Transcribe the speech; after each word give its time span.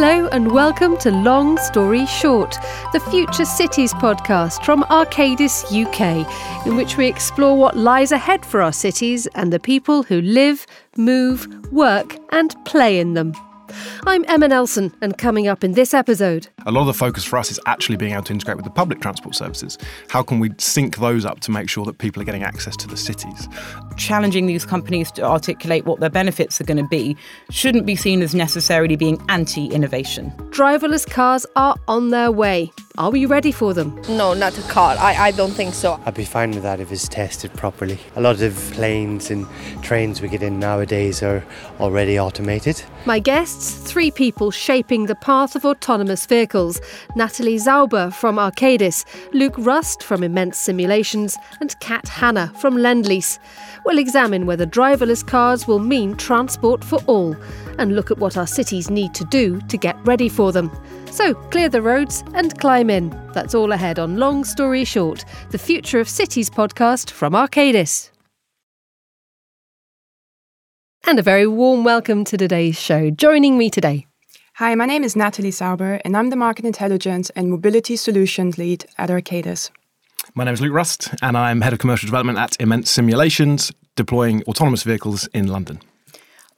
Hello, 0.00 0.28
and 0.28 0.52
welcome 0.52 0.96
to 0.98 1.10
Long 1.10 1.58
Story 1.58 2.06
Short, 2.06 2.56
the 2.92 3.00
Future 3.10 3.44
Cities 3.44 3.92
podcast 3.94 4.64
from 4.64 4.84
Arcadis 4.84 5.64
UK, 5.74 6.24
in 6.68 6.76
which 6.76 6.96
we 6.96 7.08
explore 7.08 7.58
what 7.58 7.76
lies 7.76 8.12
ahead 8.12 8.46
for 8.46 8.62
our 8.62 8.72
cities 8.72 9.26
and 9.34 9.52
the 9.52 9.58
people 9.58 10.04
who 10.04 10.20
live, 10.20 10.64
move, 10.96 11.48
work, 11.72 12.16
and 12.30 12.54
play 12.64 13.00
in 13.00 13.14
them. 13.14 13.32
I'm 14.06 14.24
Emma 14.28 14.48
Nelson, 14.48 14.94
and 15.00 15.16
coming 15.18 15.48
up 15.48 15.62
in 15.62 15.72
this 15.72 15.94
episode. 15.94 16.48
A 16.66 16.72
lot 16.72 16.82
of 16.82 16.86
the 16.86 16.94
focus 16.94 17.24
for 17.24 17.38
us 17.38 17.50
is 17.50 17.60
actually 17.66 17.96
being 17.96 18.12
able 18.12 18.22
to 18.24 18.32
integrate 18.32 18.56
with 18.56 18.64
the 18.64 18.70
public 18.70 19.00
transport 19.00 19.34
services. 19.34 19.78
How 20.08 20.22
can 20.22 20.38
we 20.38 20.50
sync 20.58 20.96
those 20.96 21.24
up 21.24 21.40
to 21.40 21.50
make 21.50 21.68
sure 21.68 21.84
that 21.84 21.98
people 21.98 22.22
are 22.22 22.24
getting 22.24 22.42
access 22.42 22.76
to 22.78 22.86
the 22.86 22.96
cities? 22.96 23.48
Challenging 23.96 24.46
these 24.46 24.64
companies 24.64 25.10
to 25.12 25.22
articulate 25.22 25.84
what 25.84 26.00
their 26.00 26.10
benefits 26.10 26.60
are 26.60 26.64
going 26.64 26.82
to 26.82 26.88
be 26.88 27.16
shouldn't 27.50 27.86
be 27.86 27.96
seen 27.96 28.22
as 28.22 28.34
necessarily 28.34 28.96
being 28.96 29.22
anti 29.28 29.66
innovation. 29.66 30.30
Driverless 30.50 31.08
cars 31.08 31.46
are 31.56 31.76
on 31.88 32.10
their 32.10 32.32
way. 32.32 32.70
Are 32.98 33.12
we 33.12 33.26
ready 33.26 33.52
for 33.52 33.74
them? 33.74 33.94
No, 34.08 34.34
not 34.34 34.58
a 34.58 34.62
car. 34.62 34.96
I, 34.98 35.28
I 35.28 35.30
don't 35.30 35.52
think 35.52 35.72
so. 35.72 36.00
I'd 36.04 36.14
be 36.14 36.24
fine 36.24 36.50
with 36.50 36.64
that 36.64 36.80
if 36.80 36.90
it's 36.90 37.06
tested 37.06 37.54
properly. 37.54 38.00
A 38.16 38.20
lot 38.20 38.42
of 38.42 38.56
planes 38.72 39.30
and 39.30 39.46
trains 39.82 40.20
we 40.20 40.26
get 40.26 40.42
in 40.42 40.58
nowadays 40.58 41.22
are 41.22 41.44
already 41.78 42.18
automated. 42.18 42.82
My 43.06 43.20
guests, 43.20 43.88
three 43.88 44.10
people 44.10 44.50
shaping 44.50 45.06
the 45.06 45.14
path 45.14 45.54
of 45.54 45.64
autonomous 45.64 46.26
vehicles 46.26 46.80
Natalie 47.14 47.54
Zauber 47.54 48.12
from 48.12 48.34
Arcadis, 48.34 49.04
Luke 49.32 49.54
Rust 49.58 50.02
from 50.02 50.24
Immense 50.24 50.58
Simulations, 50.58 51.36
and 51.60 51.78
Kat 51.78 52.08
Hanna 52.08 52.52
from 52.56 52.74
Lendlease. 52.74 53.38
We'll 53.84 53.98
examine 53.98 54.44
whether 54.44 54.66
driverless 54.66 55.24
cars 55.24 55.68
will 55.68 55.78
mean 55.78 56.16
transport 56.16 56.82
for 56.82 56.98
all 57.06 57.36
and 57.78 57.94
look 57.94 58.10
at 58.10 58.18
what 58.18 58.36
our 58.36 58.48
cities 58.48 58.90
need 58.90 59.14
to 59.14 59.24
do 59.26 59.60
to 59.68 59.76
get 59.76 59.96
ready 60.04 60.28
for 60.28 60.50
them. 60.50 60.68
So 61.18 61.34
clear 61.34 61.68
the 61.68 61.82
roads 61.82 62.22
and 62.34 62.56
climb 62.60 62.88
in. 62.88 63.10
That's 63.32 63.52
all 63.52 63.72
ahead 63.72 63.98
on 63.98 64.18
Long 64.18 64.44
Story 64.44 64.84
Short, 64.84 65.24
the 65.50 65.58
Future 65.58 65.98
of 65.98 66.08
Cities 66.08 66.48
podcast 66.48 67.10
from 67.10 67.32
Arcadis. 67.32 68.10
And 71.08 71.18
a 71.18 71.22
very 71.22 71.48
warm 71.48 71.82
welcome 71.82 72.22
to 72.22 72.36
today's 72.36 72.78
show. 72.78 73.10
Joining 73.10 73.58
me 73.58 73.68
today, 73.68 74.06
Hi, 74.58 74.76
my 74.76 74.86
name 74.86 75.02
is 75.02 75.16
Natalie 75.16 75.50
Sauber, 75.50 76.00
and 76.04 76.16
I'm 76.16 76.30
the 76.30 76.36
Market 76.36 76.64
Intelligence 76.64 77.30
and 77.30 77.50
Mobility 77.50 77.96
Solutions 77.96 78.56
Lead 78.56 78.84
at 78.96 79.10
Arcadis. 79.10 79.70
My 80.36 80.44
name 80.44 80.54
is 80.54 80.60
Luke 80.60 80.72
Rust, 80.72 81.12
and 81.20 81.36
I'm 81.36 81.62
Head 81.62 81.72
of 81.72 81.80
Commercial 81.80 82.06
Development 82.06 82.38
at 82.38 82.56
Immense 82.60 82.92
Simulations, 82.92 83.72
deploying 83.96 84.44
autonomous 84.44 84.84
vehicles 84.84 85.26
in 85.34 85.48
London. 85.48 85.80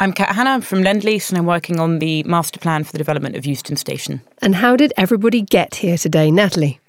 I'm 0.03 0.15
Kat 0.15 0.35
Hanna 0.35 0.63
from 0.63 0.83
Lendlease, 0.83 1.29
and 1.29 1.37
I'm 1.37 1.45
working 1.45 1.79
on 1.79 1.99
the 1.99 2.23
master 2.23 2.59
plan 2.59 2.85
for 2.85 2.93
the 2.93 2.97
development 2.97 3.37
of 3.37 3.45
Euston 3.45 3.77
Station. 3.77 4.23
And 4.41 4.55
how 4.55 4.75
did 4.75 4.95
everybody 4.97 5.43
get 5.43 5.75
here 5.75 5.99
today, 5.99 6.31
Natalie? 6.31 6.81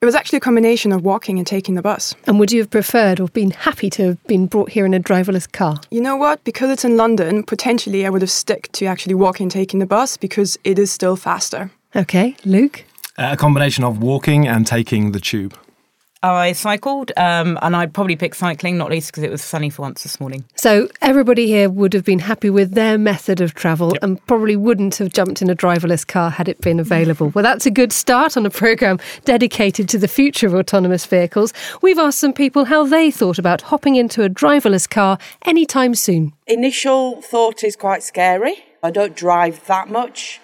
It 0.00 0.06
was 0.06 0.14
actually 0.14 0.38
a 0.38 0.40
combination 0.40 0.90
of 0.90 1.04
walking 1.04 1.36
and 1.36 1.46
taking 1.46 1.74
the 1.74 1.82
bus. 1.82 2.14
And 2.26 2.38
would 2.38 2.52
you 2.52 2.60
have 2.60 2.70
preferred 2.70 3.20
or 3.20 3.28
been 3.28 3.50
happy 3.50 3.90
to 3.90 4.02
have 4.04 4.24
been 4.24 4.46
brought 4.46 4.70
here 4.70 4.86
in 4.86 4.94
a 4.94 4.98
driverless 4.98 5.50
car? 5.52 5.78
You 5.90 6.00
know 6.00 6.16
what? 6.16 6.42
Because 6.44 6.70
it's 6.70 6.86
in 6.86 6.96
London, 6.96 7.42
potentially 7.42 8.06
I 8.06 8.08
would 8.08 8.22
have 8.22 8.30
stuck 8.30 8.68
to 8.72 8.86
actually 8.86 9.14
walking 9.14 9.44
and 9.44 9.52
taking 9.52 9.78
the 9.78 9.86
bus 9.86 10.16
because 10.16 10.58
it 10.64 10.78
is 10.78 10.90
still 10.90 11.16
faster. 11.16 11.70
Okay, 11.94 12.34
Luke? 12.46 12.84
Uh, 13.18 13.28
a 13.32 13.36
combination 13.36 13.84
of 13.84 14.02
walking 14.02 14.48
and 14.48 14.66
taking 14.66 15.12
the 15.12 15.20
tube. 15.20 15.54
I 16.32 16.52
cycled, 16.52 17.12
um, 17.16 17.58
and 17.62 17.76
I'd 17.76 17.92
probably 17.92 18.16
pick 18.16 18.34
cycling, 18.34 18.78
not 18.78 18.90
least 18.90 19.08
because 19.08 19.22
it 19.22 19.30
was 19.30 19.42
sunny 19.42 19.68
for 19.70 19.82
once 19.82 20.02
this 20.02 20.18
morning. 20.20 20.44
So 20.56 20.88
everybody 21.02 21.46
here 21.46 21.68
would 21.68 21.92
have 21.92 22.04
been 22.04 22.20
happy 22.20 22.50
with 22.50 22.72
their 22.72 22.96
method 22.98 23.40
of 23.40 23.54
travel 23.54 23.92
Yep. 23.94 24.02
and 24.02 24.26
probably 24.26 24.56
wouldn't 24.56 24.96
have 24.96 25.12
jumped 25.12 25.42
in 25.42 25.50
a 25.50 25.54
driverless 25.56 26.06
car 26.06 26.30
had 26.30 26.48
it 26.48 26.60
been 26.60 26.80
available. 26.80 27.30
well, 27.34 27.42
that's 27.42 27.66
a 27.66 27.70
good 27.70 27.92
start 27.92 28.36
on 28.36 28.46
a 28.46 28.50
programme 28.50 28.98
dedicated 29.24 29.88
to 29.90 29.98
the 29.98 30.08
future 30.08 30.46
of 30.46 30.54
autonomous 30.54 31.04
vehicles. 31.06 31.52
We've 31.82 31.98
asked 31.98 32.18
some 32.18 32.32
people 32.32 32.64
how 32.66 32.86
they 32.86 33.10
thought 33.10 33.38
about 33.38 33.62
hopping 33.62 33.96
into 33.96 34.22
a 34.22 34.28
driverless 34.30 34.88
car 34.88 35.18
anytime 35.44 35.94
soon. 35.94 36.32
initial 36.46 37.20
thought 37.22 37.62
is 37.64 37.76
quite 37.76 38.02
scary. 38.02 38.54
I 38.82 38.90
don't 38.90 39.16
drive 39.16 39.66
that 39.66 39.88
much, 39.88 40.40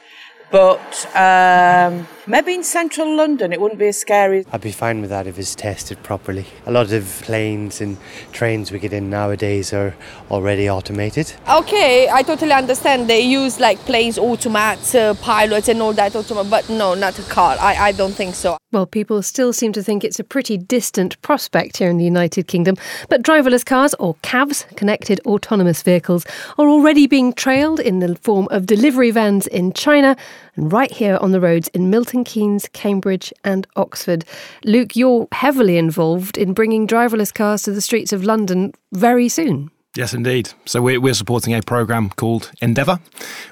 but 0.50 1.06
um, 1.16 2.06
maybe 2.26 2.54
in 2.54 2.64
central 2.64 3.16
London 3.16 3.52
it 3.52 3.60
wouldn't 3.60 3.78
be 3.78 3.88
as 3.88 3.98
scary. 3.98 4.44
I'd 4.52 4.60
be 4.60 4.72
fine 4.72 5.00
with 5.00 5.10
that 5.10 5.26
if 5.26 5.38
it's 5.38 5.54
tested 5.54 6.02
properly. 6.02 6.46
A 6.66 6.72
lot 6.72 6.92
of 6.92 7.04
planes 7.22 7.80
and 7.80 7.96
trains 8.32 8.72
we 8.72 8.78
get 8.78 8.92
in 8.92 9.10
nowadays 9.10 9.72
are 9.72 9.94
already 10.30 10.68
automated. 10.68 11.32
Okay, 11.48 12.08
I 12.08 12.22
totally 12.22 12.52
understand. 12.52 13.08
They 13.08 13.20
use 13.20 13.60
like 13.60 13.78
planes, 13.80 14.18
automats, 14.18 14.94
uh, 14.94 15.14
pilots, 15.14 15.68
and 15.68 15.80
all 15.80 15.92
that, 15.94 16.12
automa- 16.12 16.48
but 16.48 16.68
no, 16.68 16.94
not 16.94 17.18
a 17.18 17.22
car. 17.22 17.56
I, 17.60 17.76
I 17.76 17.92
don't 17.92 18.12
think 18.14 18.34
so. 18.34 18.56
Well, 18.72 18.86
people 18.86 19.20
still 19.22 19.52
seem 19.52 19.72
to 19.72 19.82
think 19.82 20.04
it's 20.04 20.20
a 20.20 20.24
pretty 20.24 20.56
distant 20.56 21.20
prospect 21.22 21.78
here 21.78 21.90
in 21.90 21.98
the 21.98 22.04
United 22.04 22.46
Kingdom, 22.46 22.76
but 23.08 23.22
driverless 23.22 23.64
cars, 23.64 23.94
or 23.94 24.14
CAVs, 24.22 24.76
connected 24.76 25.20
autonomous 25.26 25.82
vehicles, 25.82 26.24
are 26.56 26.68
already 26.68 27.08
being 27.08 27.32
trailed 27.32 27.80
in 27.80 27.98
the 27.98 28.14
form 28.16 28.46
of 28.52 28.66
delivery 28.66 29.10
vans 29.10 29.48
in 29.48 29.72
China 29.72 30.16
and 30.56 30.72
right 30.72 30.90
here 30.90 31.18
on 31.20 31.32
the 31.32 31.40
roads 31.40 31.68
in 31.68 31.90
Milton 31.90 32.24
Keynes, 32.24 32.68
Cambridge, 32.72 33.32
and 33.44 33.66
Oxford. 33.76 34.24
Luke, 34.64 34.96
you're 34.96 35.28
heavily 35.32 35.76
involved 35.76 36.36
in 36.38 36.52
bringing 36.52 36.86
driverless 36.86 37.32
cars 37.32 37.62
to 37.62 37.72
the 37.72 37.80
streets 37.80 38.12
of 38.12 38.24
London 38.24 38.72
very 38.92 39.28
soon. 39.28 39.70
Yes, 39.96 40.14
indeed. 40.14 40.50
So 40.66 40.80
we're, 40.80 41.00
we're 41.00 41.14
supporting 41.14 41.52
a 41.52 41.62
program 41.62 42.10
called 42.10 42.52
Endeavour 42.62 43.00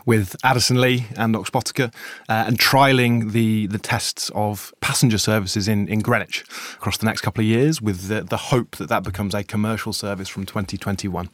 with 0.07 0.37
Addison 0.45 0.81
Lee 0.81 1.07
and 1.17 1.35
Oxbotica 1.35 1.93
uh, 2.29 2.45
and 2.47 2.57
trialling 2.57 3.33
the, 3.33 3.67
the 3.67 3.79
tests 3.79 4.31
of 4.37 4.73
passenger 4.81 5.19
services 5.19 5.67
in, 5.67 5.89
in 5.89 5.99
Greenwich 5.99 6.45
across 6.75 6.97
the 6.99 7.07
next 7.07 7.23
couple 7.23 7.41
of 7.41 7.47
years 7.47 7.83
with 7.83 8.07
the, 8.07 8.23
the 8.23 8.37
hope 8.37 8.77
that 8.77 8.89
that 8.89 9.03
becomes 9.03 9.35
a 9.35 9.43
commercial 9.43 9.93
service 9.93 10.29
from 10.29 10.47
2021. 10.47 11.29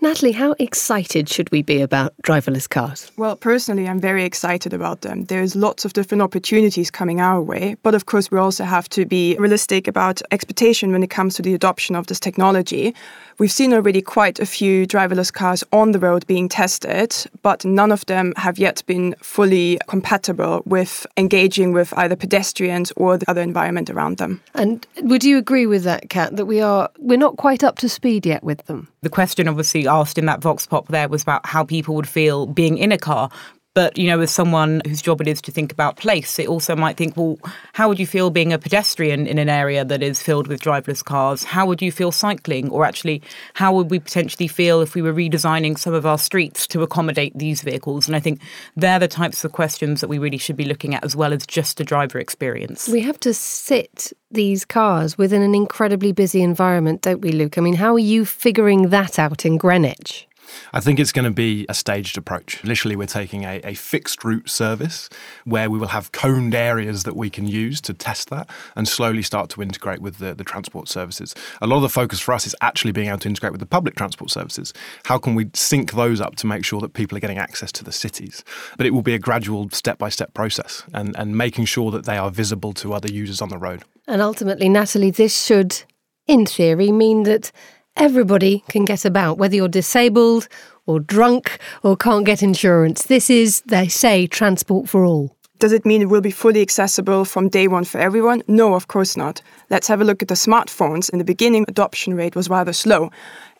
Natalie, 0.00 0.32
how 0.32 0.54
excited 0.58 1.28
should 1.28 1.50
we 1.52 1.62
be 1.62 1.82
about 1.82 2.14
driverless 2.22 2.68
cars? 2.68 3.12
Well, 3.18 3.36
personally, 3.36 3.86
I'm 3.86 4.00
very 4.00 4.24
excited 4.24 4.72
about 4.72 5.02
them. 5.02 5.24
There's 5.24 5.54
lots 5.54 5.84
of 5.84 5.92
different 5.92 6.22
opportunities 6.22 6.90
coming 6.90 7.20
our 7.20 7.42
way, 7.42 7.76
but 7.82 7.94
of 7.94 8.06
course, 8.06 8.30
we 8.30 8.38
also 8.38 8.64
have 8.64 8.88
to 8.90 9.04
be 9.04 9.36
realistic 9.38 9.86
about 9.86 10.22
expectation 10.30 10.92
when 10.92 11.02
it 11.02 11.10
comes 11.10 11.34
to 11.34 11.42
the 11.42 11.54
adoption 11.54 11.96
of 11.96 12.06
this 12.06 12.18
technology. 12.18 12.94
We've 13.38 13.52
seen 13.52 13.72
already 13.74 14.02
quite 14.02 14.38
a 14.38 14.46
few 14.46 14.86
driverless 14.86 15.32
cars 15.32 15.62
on 15.72 15.92
the 15.92 15.98
road 15.98 16.26
being 16.26 16.48
tested, 16.48 17.14
but 17.42 17.64
none 17.64 17.92
of 17.92 18.04
them 18.06 18.32
have 18.36 18.58
yet 18.58 18.82
been 18.86 19.14
fully 19.22 19.78
compatible 19.86 20.62
with 20.64 21.06
engaging 21.16 21.72
with 21.72 21.92
either 21.96 22.16
pedestrians 22.16 22.92
or 22.96 23.18
the 23.18 23.30
other 23.30 23.42
environment 23.42 23.90
around 23.90 24.16
them. 24.16 24.40
And 24.54 24.86
would 25.02 25.24
you 25.24 25.36
agree 25.36 25.66
with 25.66 25.84
that, 25.84 26.08
Kat, 26.08 26.36
that 26.36 26.46
we 26.46 26.60
are 26.60 26.90
we're 26.98 27.18
not 27.18 27.36
quite 27.36 27.62
up 27.64 27.76
to 27.78 27.88
speed 27.88 28.24
yet 28.24 28.42
with 28.42 28.64
them? 28.66 28.88
The 29.02 29.08
question, 29.08 29.48
obviously, 29.60 29.86
asked 29.86 30.16
in 30.16 30.24
that 30.24 30.40
Vox 30.40 30.66
Pop 30.66 30.88
there 30.88 31.08
was 31.08 31.22
about 31.22 31.44
how 31.44 31.64
people 31.64 31.94
would 31.94 32.08
feel 32.08 32.46
being 32.46 32.78
in 32.78 32.92
a 32.92 32.98
car. 32.98 33.30
But, 33.72 33.96
you 33.96 34.08
know, 34.08 34.18
as 34.18 34.32
someone 34.32 34.82
whose 34.84 35.00
job 35.00 35.20
it 35.20 35.28
is 35.28 35.40
to 35.42 35.52
think 35.52 35.70
about 35.70 35.96
place, 35.96 36.40
it 36.40 36.48
also 36.48 36.74
might 36.74 36.96
think, 36.96 37.16
well, 37.16 37.38
how 37.72 37.88
would 37.88 38.00
you 38.00 38.06
feel 38.06 38.30
being 38.30 38.52
a 38.52 38.58
pedestrian 38.58 39.28
in 39.28 39.38
an 39.38 39.48
area 39.48 39.84
that 39.84 40.02
is 40.02 40.20
filled 40.20 40.48
with 40.48 40.60
driverless 40.60 41.04
cars? 41.04 41.44
How 41.44 41.66
would 41.66 41.80
you 41.80 41.92
feel 41.92 42.10
cycling? 42.10 42.68
Or 42.70 42.84
actually, 42.84 43.22
how 43.54 43.72
would 43.74 43.88
we 43.88 44.00
potentially 44.00 44.48
feel 44.48 44.80
if 44.80 44.96
we 44.96 45.02
were 45.02 45.12
redesigning 45.12 45.78
some 45.78 45.94
of 45.94 46.04
our 46.04 46.18
streets 46.18 46.66
to 46.68 46.82
accommodate 46.82 47.38
these 47.38 47.62
vehicles? 47.62 48.08
And 48.08 48.16
I 48.16 48.20
think 48.20 48.40
they're 48.74 48.98
the 48.98 49.06
types 49.06 49.44
of 49.44 49.52
questions 49.52 50.00
that 50.00 50.08
we 50.08 50.18
really 50.18 50.38
should 50.38 50.56
be 50.56 50.64
looking 50.64 50.92
at 50.92 51.04
as 51.04 51.14
well 51.14 51.32
as 51.32 51.46
just 51.46 51.76
the 51.76 51.84
driver 51.84 52.18
experience. 52.18 52.88
We 52.88 53.02
have 53.02 53.20
to 53.20 53.32
sit 53.32 54.12
these 54.32 54.64
cars 54.64 55.16
within 55.16 55.42
an 55.42 55.54
incredibly 55.54 56.10
busy 56.10 56.42
environment, 56.42 57.02
don't 57.02 57.20
we, 57.20 57.30
Luke? 57.30 57.56
I 57.56 57.60
mean, 57.60 57.74
how 57.74 57.94
are 57.94 58.00
you 58.00 58.24
figuring 58.24 58.88
that 58.88 59.18
out 59.18 59.44
in 59.44 59.58
Greenwich? 59.58 60.26
I 60.72 60.80
think 60.80 60.98
it's 61.00 61.12
going 61.12 61.24
to 61.24 61.30
be 61.30 61.66
a 61.68 61.74
staged 61.74 62.16
approach. 62.16 62.62
Initially, 62.64 62.96
we're 62.96 63.06
taking 63.06 63.44
a, 63.44 63.60
a, 63.64 63.74
fixed 63.74 64.24
route 64.24 64.48
service 64.48 65.08
where 65.44 65.70
we 65.70 65.78
will 65.78 65.88
have 65.88 66.12
coned 66.12 66.54
areas 66.54 67.02
that 67.04 67.16
we 67.16 67.30
can 67.30 67.46
use 67.46 67.80
to 67.82 67.94
test 67.94 68.30
that 68.30 68.48
and 68.76 68.86
slowly 68.86 69.22
start 69.22 69.50
to 69.50 69.62
integrate 69.62 70.00
with 70.00 70.18
the, 70.18 70.34
the 70.34 70.44
transport 70.44 70.88
services. 70.88 71.34
A 71.60 71.66
lot 71.66 71.76
of 71.76 71.82
the 71.82 71.88
focus 71.88 72.20
for 72.20 72.32
us 72.32 72.46
is 72.46 72.54
actually 72.60 72.92
being 72.92 73.08
able 73.08 73.18
to 73.18 73.28
integrate 73.28 73.52
with 73.52 73.60
the 73.60 73.66
public 73.66 73.96
transport 73.96 74.30
services. 74.30 74.72
How 75.04 75.18
can 75.18 75.34
we 75.34 75.50
sync 75.54 75.92
those 75.92 76.20
up 76.20 76.36
to 76.36 76.46
make 76.46 76.64
sure 76.64 76.80
that 76.80 76.92
people 76.92 77.16
are 77.16 77.20
getting 77.20 77.38
access 77.38 77.72
to 77.72 77.84
the 77.84 77.92
cities? 77.92 78.44
But 78.76 78.86
it 78.86 78.90
will 78.90 79.02
be 79.02 79.14
a 79.14 79.18
gradual 79.18 79.70
step 79.70 79.98
by 79.98 80.08
step 80.08 80.34
process 80.34 80.84
and, 80.92 81.16
and 81.16 81.36
making 81.36 81.64
sure 81.64 81.90
that 81.90 82.04
they 82.04 82.16
are 82.16 82.30
visible 82.30 82.72
to 82.74 82.92
other 82.92 83.08
users 83.10 83.40
on 83.40 83.48
the 83.48 83.58
road. 83.58 83.82
And 84.06 84.20
ultimately, 84.20 84.68
Natalie, 84.68 85.10
this 85.10 85.44
should, 85.44 85.82
in 86.26 86.46
theory, 86.46 86.90
mean 86.92 87.24
that 87.24 87.52
everybody 87.96 88.64
can 88.68 88.84
get 88.84 89.04
about, 89.04 89.38
whether 89.38 89.56
you're 89.56 89.68
disabled 89.68 90.48
or 90.86 91.00
drunk 91.00 91.58
or 91.82 91.96
can't 91.96 92.24
get 92.24 92.42
insurance. 92.42 93.04
This 93.04 93.30
is, 93.30 93.62
they 93.66 93.88
say, 93.88 94.26
transport 94.26 94.88
for 94.88 95.04
all. 95.04 95.36
Does 95.60 95.72
it 95.72 95.84
mean 95.84 96.00
it 96.00 96.08
will 96.08 96.22
be 96.22 96.30
fully 96.30 96.62
accessible 96.62 97.26
from 97.26 97.50
day 97.50 97.68
one 97.68 97.84
for 97.84 97.98
everyone? 97.98 98.42
No, 98.48 98.74
of 98.74 98.88
course 98.88 99.14
not. 99.14 99.42
Let's 99.68 99.88
have 99.88 100.00
a 100.00 100.04
look 100.04 100.22
at 100.22 100.28
the 100.28 100.34
smartphones. 100.34 101.10
In 101.10 101.18
the 101.18 101.24
beginning, 101.24 101.66
adoption 101.68 102.14
rate 102.14 102.34
was 102.34 102.48
rather 102.48 102.72
slow, 102.72 103.10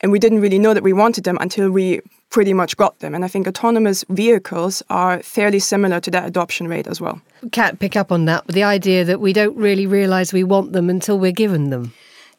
and 0.01 0.11
we 0.11 0.19
didn't 0.19 0.41
really 0.41 0.59
know 0.59 0.73
that 0.73 0.83
we 0.83 0.95
wanted 0.95 1.25
them 1.25 1.37
until 1.43 1.71
we 1.71 2.01
pretty 2.31 2.55
much 2.55 2.79
got 2.79 3.01
them. 3.01 3.15
And 3.15 3.23
I 3.23 3.29
think 3.29 3.47
autonomous 3.47 4.03
vehicles 4.09 4.83
are 4.89 5.23
fairly 5.23 5.59
similar 5.59 6.01
to 6.01 6.11
that 6.13 6.27
adoption 6.27 6.69
rate 6.69 6.87
as 6.87 7.03
well. 7.03 7.21
Can't 7.53 7.79
pick 7.79 7.97
up 7.97 8.11
on 8.11 8.25
that, 8.25 8.47
but 8.47 8.55
the 8.55 8.63
idea 8.63 9.05
that 9.05 9.21
we 9.21 9.35
don't 9.35 9.57
really 9.57 9.87
realise 9.87 10.33
we 10.33 10.45
want 10.45 10.73
them 10.73 10.89
until 10.89 11.19
we're 11.19 11.33
given 11.33 11.69
them. 11.69 11.93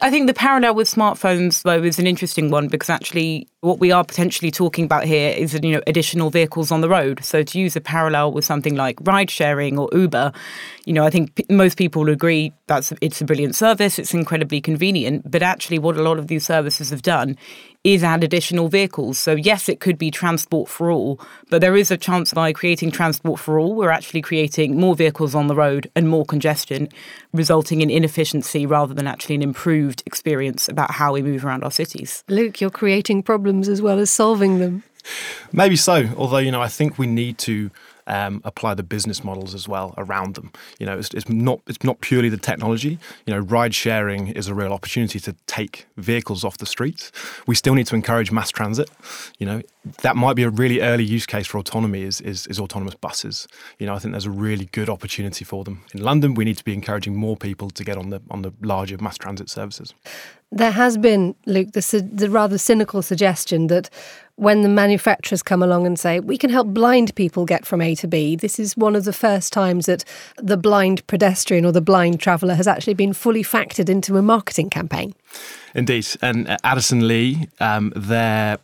I 0.04 0.10
think 0.10 0.26
the 0.26 0.34
parallel 0.34 0.74
with 0.74 0.90
smartphones, 0.90 1.62
though, 1.62 1.84
is 1.84 2.00
an 2.00 2.08
interesting 2.08 2.50
one 2.50 2.68
because 2.68 2.90
actually, 2.90 3.48
what 3.60 3.80
we 3.80 3.92
are 3.92 4.04
potentially 4.04 4.50
talking 4.50 4.84
about 4.84 5.04
here 5.04 5.30
is 5.30 5.54
you 5.62 5.74
know 5.74 5.82
additional 5.86 6.32
vehicles 6.32 6.72
on 6.72 6.82
the 6.82 6.90
road. 6.90 7.24
So 7.24 7.44
to 7.44 7.60
use 7.60 7.76
a 7.76 7.82
parallel 7.82 8.32
with 8.32 8.44
something 8.44 8.76
like 8.76 8.98
ride 9.02 9.30
sharing 9.30 9.78
or 9.78 9.90
Uber, 9.94 10.32
you 10.86 10.94
know, 10.94 11.04
I 11.04 11.12
think 11.12 11.36
p- 11.36 11.46
most 11.52 11.78
people 11.78 12.10
agree 12.10 12.52
that's 12.66 12.92
it's 13.00 13.22
a 13.22 13.26
brilliant 13.26 13.54
service, 13.54 14.00
it's 14.00 14.12
incredibly 14.12 14.60
convenient. 14.60 15.30
But 15.30 15.44
actually, 15.44 15.78
what 15.78 15.96
a 15.96 16.02
lot 16.02 16.18
of 16.18 16.26
these 16.26 16.44
services 16.44 16.90
have 16.90 17.04
done 17.04 17.38
is 17.84 18.04
add 18.04 18.24
additional 18.24 18.68
vehicles. 18.68 19.18
So, 19.18 19.36
yes, 19.36 19.68
it 19.68 19.80
could 19.80 19.98
be 19.98 20.12
transport 20.12 20.70
for 20.70 20.92
all, 20.92 21.20
but 21.50 21.62
there 21.62 21.76
is 21.76 21.90
a 21.90 21.98
chance 21.98 22.34
by 22.34 22.54
creating 22.54 22.92
transport 22.92 23.40
for 23.40 23.60
all, 23.60 23.76
we're 23.76 23.90
actually 23.90 24.22
creating 24.22 24.80
more 24.80 24.96
vehicles 24.96 25.34
on 25.34 25.48
the 25.48 25.56
road 25.56 25.90
and 25.96 26.08
more 26.08 26.26
congestion, 26.26 26.90
resulting 27.34 27.82
in 27.82 27.90
inefficiency 27.90 28.66
rather 28.66 28.94
than 28.94 29.08
actually 29.08 29.36
an 29.36 29.42
improved 29.42 30.04
experience 30.06 30.70
about 30.70 30.92
how 30.92 31.14
we 31.14 31.22
move 31.22 31.44
around 31.44 31.64
our 31.64 31.72
cities. 31.72 32.24
Luke, 32.28 32.62
you're 32.62 32.70
creating 32.70 33.24
problems 33.24 33.68
as 33.68 33.82
well 33.82 34.00
as 34.00 34.12
solving 34.12 34.60
them. 34.60 34.84
Maybe 35.52 35.76
so, 35.76 36.10
although, 36.16 36.38
you 36.38 36.52
know, 36.52 36.62
I 36.62 36.68
think 36.68 37.00
we 37.00 37.08
need 37.08 37.40
to 37.40 37.72
um, 38.12 38.42
apply 38.44 38.74
the 38.74 38.84
business 38.84 39.24
models 39.24 39.56
as 39.56 39.68
well 39.68 39.96
around 39.98 40.36
them. 40.36 40.52
You 40.80 40.86
know, 40.86 40.98
it's, 40.98 41.14
it's, 41.14 41.30
not 41.30 41.62
it's 41.66 41.84
not 41.84 42.02
purely 42.02 42.28
the 42.28 42.38
technology. 42.38 43.00
You 43.26 43.34
know, 43.34 43.40
ride 43.40 43.74
sharing 43.74 44.28
is 44.28 44.50
a 44.50 44.54
real 44.54 44.74
opportunity 44.74 45.20
to 45.22 45.34
take 45.48 45.88
vehicles 45.96 46.44
off 46.44 46.58
the 46.58 46.66
streets. 46.66 47.12
We 47.48 47.56
still 47.56 47.74
need 47.74 47.88
to 47.88 47.96
encourage 47.96 48.30
mass 48.30 48.52
transit. 48.52 48.90
You 49.40 49.46
know, 49.46 49.62
that 50.02 50.18
might 50.18 50.36
be 50.36 50.44
a 50.44 50.50
really 50.50 50.82
early 50.82 51.06
use 51.06 51.26
case 51.26 51.48
for 51.48 51.58
autonomy 51.58 52.02
is, 52.02 52.20
is, 52.20 52.48
is 52.48 52.60
autonomous 52.60 52.96
buses. 52.96 53.48
You 53.80 53.88
know, 53.88 53.96
I 53.96 54.00
think 54.00 54.12
there's 54.12 54.26
a 54.26 54.32
really 54.32 54.66
good 54.66 54.90
opportunity 54.90 55.46
for 55.46 55.64
them. 55.64 55.84
In 55.94 56.04
London, 56.04 56.34
we 56.34 56.44
need 56.44 56.58
to 56.58 56.66
be 56.66 56.74
encouraging 56.74 57.16
more 57.16 57.38
people 57.38 57.70
to 57.70 57.84
get 57.84 57.98
on 57.98 58.10
the 58.10 58.22
on 58.30 58.42
the 58.42 58.52
larger 58.62 58.98
mass 58.98 59.18
transit 59.18 59.50
services. 59.50 59.94
There 60.54 60.72
has 60.72 60.98
been, 60.98 61.34
Luke, 61.46 61.72
the, 61.72 62.10
the 62.14 62.30
rather 62.30 62.58
cynical 62.58 63.02
suggestion 63.02 63.68
that 63.68 63.90
when 64.42 64.64
the 64.64 64.70
manufacturers 64.70 65.44
come 65.44 65.62
along 65.62 65.86
and 65.86 66.00
say, 66.00 66.20
we 66.20 66.36
can 66.36 66.50
help 66.50 66.66
blind 66.70 67.14
people 67.14 67.46
get 67.46 67.64
from 67.64 67.80
A 67.80 67.94
to 67.94 68.08
B, 68.08 68.36
this 68.36 68.58
is 68.58 68.76
one 68.76 68.96
of 68.96 69.06
the 69.06 69.14
first 69.14 69.54
times 69.54 69.86
that 69.86 70.04
the 70.38 70.58
blind 70.58 71.06
pedestrian 71.06 71.64
or 71.64 71.72
the 71.72 71.80
blind 71.80 72.20
traveller 72.20 72.56
has 72.56 72.68
actually 72.68 72.96
been 72.96 73.14
fully 73.14 73.44
factored 73.44 73.88
into 73.88 74.18
a 74.18 74.24
marketing 74.24 74.72
campaign. 74.72 75.14
Indeed. 75.76 76.08
And 76.24 76.50
uh, 76.50 76.58
Addison 76.64 77.08
Lee, 77.08 77.50
um, 77.60 77.94
their 77.96 78.58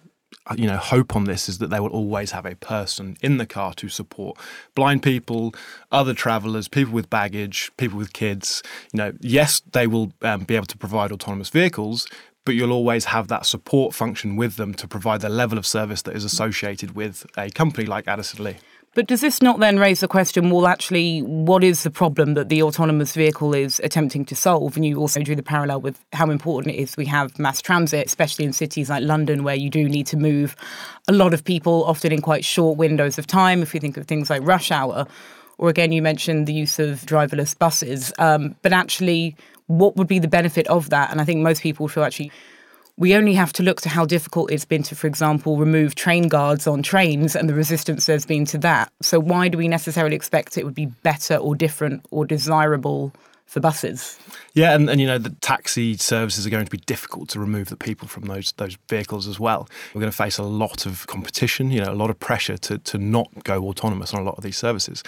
you 0.56 0.65
know 0.65 0.77
hope 0.77 1.15
on 1.15 1.25
this 1.25 1.47
is 1.47 1.59
that 1.59 1.69
they 1.69 1.80
will 1.80 1.89
always 1.89 2.31
have 2.31 2.47
a 2.47 2.56
person 2.56 3.15
in 3.21 3.38
the 3.38 3.45
car 3.45 3.73
to 3.73 3.89
support 3.89 4.38
blind 4.75 5.03
people 5.03 5.53
other 5.91 6.13
travelers 6.13 6.69
people 6.69 6.94
with 6.94 7.09
baggage 7.09 7.69
people 7.75 7.97
with 7.97 8.13
kids 8.13 8.63
you 8.94 8.97
know 8.97 9.12
yes 9.19 9.62
they 9.73 9.88
will 9.88 10.13
um, 10.21 10.45
be 10.45 10.56
able 10.56 10.65
to 10.65 10.77
provide 10.77 11.12
autonomous 11.12 11.50
vehicles 11.50 12.07
but 12.47 12.55
you'll 12.55 12.71
always 12.71 13.03
have 13.03 13.27
that 13.27 13.45
support 13.45 13.94
function 13.94 14.38
with 14.38 14.55
them 14.55 14.73
to 14.73 14.88
provide 14.88 15.19
the 15.19 15.27
level 15.27 15.57
of 15.57 15.67
service 15.67 16.03
that 16.03 16.15
is 16.15 16.23
associated 16.23 16.95
with 16.95 17.25
a 17.38 17.49
company 17.49 17.85
like 17.85 18.07
Addison 18.07 18.41
Lee. 18.41 18.55
But 18.95 19.05
does 19.05 19.19
this 19.19 19.41
not 19.41 19.59
then 19.59 19.77
raise 19.77 19.99
the 19.99 20.07
question, 20.07 20.49
well, 20.49 20.65
actually, 20.65 21.19
what 21.23 21.61
is 21.61 21.83
the 21.83 21.91
problem 21.91 22.35
that 22.35 22.47
the 22.47 22.63
autonomous 22.63 23.13
vehicle 23.13 23.53
is 23.53 23.81
attempting 23.83 24.23
to 24.27 24.35
solve? 24.35 24.77
And 24.77 24.85
you 24.85 24.97
also 24.97 25.21
drew 25.21 25.35
the 25.35 25.44
parallel 25.44 25.81
with 25.81 25.99
how 26.13 26.29
important 26.29 26.73
it 26.73 26.79
is 26.79 26.95
we 26.95 27.05
have 27.07 27.38
mass 27.38 27.61
transit, 27.61 28.07
especially 28.07 28.45
in 28.45 28.53
cities 28.53 28.89
like 28.89 29.03
London, 29.03 29.44
where 29.44 29.53
you 29.53 29.69
do 29.69 29.89
need 29.89 30.07
to 30.07 30.15
move 30.15 30.55
a 31.09 31.11
lot 31.11 31.33
of 31.33 31.44
people, 31.44 31.83
often 31.83 32.13
in 32.13 32.21
quite 32.21 32.45
short 32.45 32.77
windows 32.77 33.17
of 33.17 33.27
time. 33.27 33.61
If 33.61 33.73
you 33.73 33.81
think 33.81 33.97
of 33.97 34.07
things 34.07 34.29
like 34.29 34.41
rush 34.41 34.71
hour, 34.71 35.05
or 35.57 35.67
again, 35.67 35.91
you 35.91 36.01
mentioned 36.01 36.47
the 36.47 36.53
use 36.53 36.79
of 36.79 37.01
driverless 37.01 37.57
buses. 37.59 38.13
Um, 38.17 38.55
but 38.61 38.71
actually, 38.71 39.35
what 39.68 39.96
would 39.96 40.08
be 40.08 40.19
the 40.19 40.28
benefit 40.28 40.68
of 40.68 40.90
that? 40.90 41.12
And 41.12 41.22
I 41.22 41.25
think 41.25 41.42
most 41.42 41.62
people 41.62 41.88
feel 41.88 42.04
actually 42.04 42.31
we 42.98 43.14
only 43.14 43.36
have 43.36 43.54
to 43.54 43.64
look 43.64 43.80
to 43.81 43.90
how 43.90 44.06
difficult 44.06 44.52
it's 44.52 44.66
been 44.66 44.81
to, 44.84 44.96
for 44.96 45.06
example, 45.06 45.58
remove 45.58 45.94
train 45.94 46.28
guards 46.28 46.66
on 46.66 46.81
trains 46.81 47.36
and 47.36 47.48
the 47.48 47.54
resistance 47.54 48.08
there's 48.08 48.25
been 48.25 48.44
to 48.46 48.58
that. 48.58 48.92
So, 49.02 49.19
why 49.19 49.50
do 49.50 49.58
we 49.58 49.68
necessarily 49.68 50.16
expect 50.16 50.58
it 50.58 50.66
would 50.66 50.74
be 50.74 50.88
better 50.88 51.36
or 51.36 51.56
different 51.56 52.06
or 52.10 52.25
desirable 52.25 53.14
for 53.46 53.60
buses? 53.60 54.19
Yeah, 54.56 54.74
and, 54.74 54.90
and 54.90 55.00
you 55.00 55.06
know, 55.06 55.19
the 55.19 55.30
taxi 55.30 55.96
services 55.96 56.48
are 56.48 56.50
going 56.50 56.66
to 56.66 56.72
be 56.72 56.80
difficult 56.80 57.30
to 57.30 57.40
remove 57.40 57.69
the 57.69 57.78
people 57.78 58.08
from 58.08 58.25
those 58.25 58.52
those 58.54 58.78
vehicles 58.90 59.28
as 59.28 59.40
well. 59.40 59.69
We're 59.94 60.02
going 60.02 60.12
to 60.12 60.18
face 60.18 60.40
a 60.40 60.44
lot 60.44 60.88
of 60.88 61.06
competition, 61.06 61.69
you 61.69 61.81
know, 61.81 61.92
a 61.92 61.96
lot 61.96 62.10
of 62.10 62.18
pressure 62.19 62.58
to, 62.58 62.80
to 62.80 62.98
not 62.98 63.28
go 63.44 63.68
autonomous 63.68 64.12
on 64.12 64.22
a 64.22 64.24
lot 64.24 64.38
of 64.38 64.44
these 64.44 64.58
services. 64.58 65.04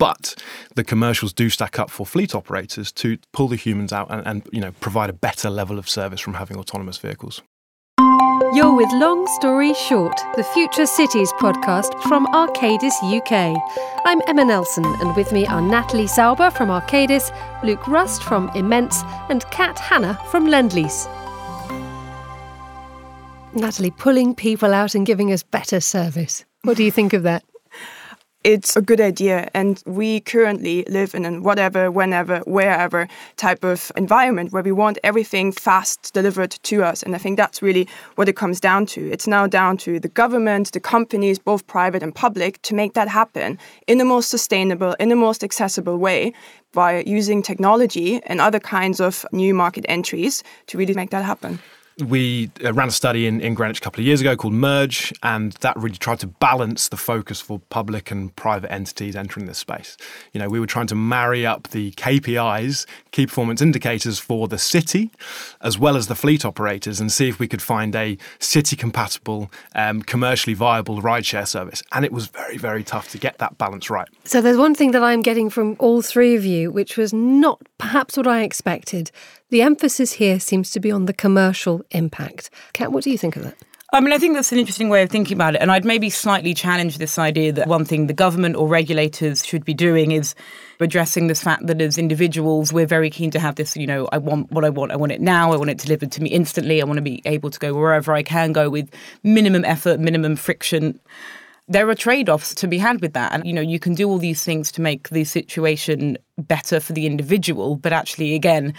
But 0.00 0.34
the 0.76 0.82
commercials 0.82 1.34
do 1.34 1.50
stack 1.50 1.78
up 1.78 1.90
for 1.90 2.06
fleet 2.06 2.34
operators 2.34 2.90
to 2.92 3.18
pull 3.34 3.48
the 3.48 3.56
humans 3.56 3.92
out 3.92 4.08
and, 4.10 4.26
and 4.26 4.48
you 4.50 4.60
know 4.60 4.72
provide 4.80 5.10
a 5.10 5.12
better 5.12 5.50
level 5.50 5.78
of 5.78 5.88
service 5.88 6.20
from 6.20 6.34
having 6.34 6.56
autonomous 6.56 6.96
vehicles. 6.96 7.42
You're 8.54 8.74
with 8.74 8.90
Long 8.94 9.26
Story 9.38 9.74
Short, 9.74 10.18
the 10.36 10.42
Future 10.42 10.86
Cities 10.86 11.30
podcast 11.34 11.92
from 12.04 12.26
Arcadis 12.28 12.94
UK. 13.04 13.60
I'm 14.06 14.22
Emma 14.26 14.44
Nelson, 14.46 14.86
and 14.86 15.14
with 15.14 15.32
me 15.32 15.46
are 15.46 15.60
Natalie 15.60 16.06
Sauber 16.06 16.50
from 16.50 16.70
Arcadis, 16.70 17.30
Luke 17.62 17.86
Rust 17.86 18.22
from 18.22 18.48
Immense, 18.54 19.02
and 19.28 19.44
Kat 19.50 19.78
Hanna 19.78 20.18
from 20.30 20.46
Lendlease. 20.46 21.06
Natalie, 23.54 23.90
pulling 23.90 24.34
people 24.34 24.72
out 24.72 24.94
and 24.94 25.04
giving 25.04 25.30
us 25.30 25.42
better 25.42 25.78
service. 25.78 26.46
What 26.62 26.78
do 26.78 26.84
you 26.84 26.90
think 26.90 27.12
of 27.12 27.22
that? 27.24 27.44
It's 28.42 28.74
a 28.74 28.80
good 28.80 29.00
idea. 29.00 29.50
And 29.54 29.82
we 29.86 30.20
currently 30.20 30.84
live 30.88 31.14
in 31.14 31.24
a 31.24 31.40
whatever, 31.40 31.90
whenever, 31.90 32.38
wherever 32.40 33.06
type 33.36 33.64
of 33.64 33.92
environment 33.96 34.52
where 34.52 34.62
we 34.62 34.72
want 34.72 34.98
everything 35.04 35.52
fast 35.52 36.12
delivered 36.14 36.52
to 36.62 36.82
us. 36.82 37.02
And 37.02 37.14
I 37.14 37.18
think 37.18 37.36
that's 37.36 37.60
really 37.60 37.86
what 38.14 38.28
it 38.28 38.36
comes 38.36 38.58
down 38.58 38.86
to. 38.86 39.10
It's 39.10 39.26
now 39.26 39.46
down 39.46 39.76
to 39.78 40.00
the 40.00 40.08
government, 40.08 40.72
the 40.72 40.80
companies, 40.80 41.38
both 41.38 41.66
private 41.66 42.02
and 42.02 42.14
public, 42.14 42.62
to 42.62 42.74
make 42.74 42.94
that 42.94 43.08
happen 43.08 43.58
in 43.86 43.98
the 43.98 44.04
most 44.04 44.30
sustainable, 44.30 44.94
in 44.94 45.10
the 45.10 45.16
most 45.16 45.44
accessible 45.44 45.98
way 45.98 46.32
by 46.72 47.02
using 47.06 47.42
technology 47.42 48.22
and 48.24 48.40
other 48.40 48.60
kinds 48.60 49.00
of 49.00 49.26
new 49.32 49.52
market 49.52 49.84
entries 49.88 50.42
to 50.68 50.78
really 50.78 50.94
make 50.94 51.10
that 51.10 51.24
happen 51.24 51.58
we 52.02 52.50
uh, 52.64 52.72
ran 52.72 52.88
a 52.88 52.92
study 52.92 53.26
in, 53.26 53.40
in 53.40 53.54
Greenwich 53.54 53.78
a 53.78 53.80
couple 53.80 54.00
of 54.00 54.06
years 54.06 54.20
ago 54.20 54.36
called 54.36 54.54
Merge, 54.54 55.12
and 55.22 55.52
that 55.60 55.76
really 55.76 55.96
tried 55.96 56.18
to 56.20 56.26
balance 56.26 56.88
the 56.88 56.96
focus 56.96 57.40
for 57.40 57.58
public 57.70 58.10
and 58.10 58.34
private 58.36 58.70
entities 58.72 59.16
entering 59.16 59.46
this 59.46 59.58
space. 59.58 59.96
You 60.32 60.40
know, 60.40 60.48
we 60.48 60.60
were 60.60 60.66
trying 60.66 60.86
to 60.88 60.94
marry 60.94 61.46
up 61.46 61.68
the 61.68 61.92
KPIs, 61.92 62.86
key 63.12 63.26
performance 63.26 63.60
indicators 63.60 64.18
for 64.18 64.48
the 64.48 64.58
city, 64.58 65.10
as 65.60 65.78
well 65.78 65.96
as 65.96 66.06
the 66.06 66.14
fleet 66.14 66.44
operators, 66.44 67.00
and 67.00 67.10
see 67.10 67.28
if 67.28 67.38
we 67.38 67.48
could 67.48 67.62
find 67.62 67.94
a 67.94 68.16
city 68.38 68.76
compatible, 68.76 69.50
um, 69.74 70.02
commercially 70.02 70.54
viable 70.54 71.02
rideshare 71.02 71.46
service. 71.46 71.82
And 71.92 72.04
it 72.04 72.12
was 72.12 72.26
very, 72.28 72.56
very 72.56 72.84
tough 72.84 73.10
to 73.10 73.18
get 73.18 73.38
that 73.38 73.58
balance 73.58 73.90
right. 73.90 74.08
So 74.24 74.40
there's 74.40 74.56
one 74.56 74.74
thing 74.74 74.92
that 74.92 75.02
I'm 75.02 75.22
getting 75.22 75.50
from 75.50 75.76
all 75.78 76.02
three 76.02 76.36
of 76.36 76.44
you, 76.44 76.70
which 76.70 76.96
was 76.96 77.12
not 77.12 77.60
perhaps 77.78 78.16
what 78.16 78.26
I 78.26 78.42
expected. 78.42 79.10
The 79.50 79.62
emphasis 79.62 80.12
here 80.12 80.38
seems 80.38 80.70
to 80.72 80.80
be 80.80 80.90
on 80.90 81.06
the 81.06 81.12
commercial 81.12 81.82
impact. 81.90 82.50
Kat, 82.72 82.92
what 82.92 83.04
do 83.04 83.10
you 83.10 83.18
think 83.18 83.36
of 83.36 83.42
that? 83.42 83.56
I 83.92 84.00
mean, 84.00 84.12
I 84.12 84.18
think 84.18 84.34
that's 84.34 84.52
an 84.52 84.58
interesting 84.58 84.88
way 84.88 85.02
of 85.02 85.10
thinking 85.10 85.36
about 85.36 85.56
it. 85.56 85.60
And 85.60 85.72
I'd 85.72 85.84
maybe 85.84 86.10
slightly 86.10 86.54
challenge 86.54 86.98
this 86.98 87.18
idea 87.18 87.52
that 87.52 87.66
one 87.66 87.84
thing 87.84 88.06
the 88.06 88.12
government 88.12 88.54
or 88.54 88.68
regulators 88.68 89.44
should 89.44 89.64
be 89.64 89.74
doing 89.74 90.12
is 90.12 90.36
addressing 90.84 91.26
this 91.26 91.42
fact 91.42 91.66
that 91.66 91.80
as 91.80 91.98
individuals, 91.98 92.72
we're 92.72 92.86
very 92.86 93.10
keen 93.10 93.30
to 93.32 93.40
have 93.40 93.56
this, 93.56 93.76
you 93.76 93.86
know, 93.86 94.08
I 94.12 94.18
want 94.18 94.50
what 94.50 94.64
I 94.64 94.70
want, 94.70 94.92
I 94.92 94.96
want 94.96 95.12
it 95.12 95.20
now, 95.20 95.52
I 95.52 95.56
want 95.56 95.70
it 95.70 95.78
delivered 95.78 96.12
to 96.12 96.22
me 96.22 96.30
instantly, 96.30 96.80
I 96.80 96.84
want 96.84 96.98
to 96.98 97.02
be 97.02 97.22
able 97.24 97.50
to 97.50 97.58
go 97.58 97.74
wherever 97.74 98.12
I 98.12 98.22
can 98.22 98.52
go 98.52 98.70
with 98.70 98.90
minimum 99.22 99.64
effort, 99.64 100.00
minimum 100.00 100.36
friction. 100.36 100.98
There 101.68 101.88
are 101.88 101.94
trade-offs 101.94 102.54
to 102.56 102.66
be 102.66 102.78
had 102.78 103.00
with 103.00 103.12
that 103.12 103.32
and 103.32 103.46
you 103.46 103.52
know 103.52 103.60
you 103.60 103.78
can 103.78 103.94
do 103.94 104.08
all 104.08 104.18
these 104.18 104.42
things 104.42 104.72
to 104.72 104.80
make 104.80 105.08
the 105.10 105.22
situation 105.22 106.18
better 106.36 106.80
for 106.80 106.94
the 106.94 107.06
individual 107.06 107.76
but 107.76 107.92
actually 107.92 108.34
again 108.34 108.74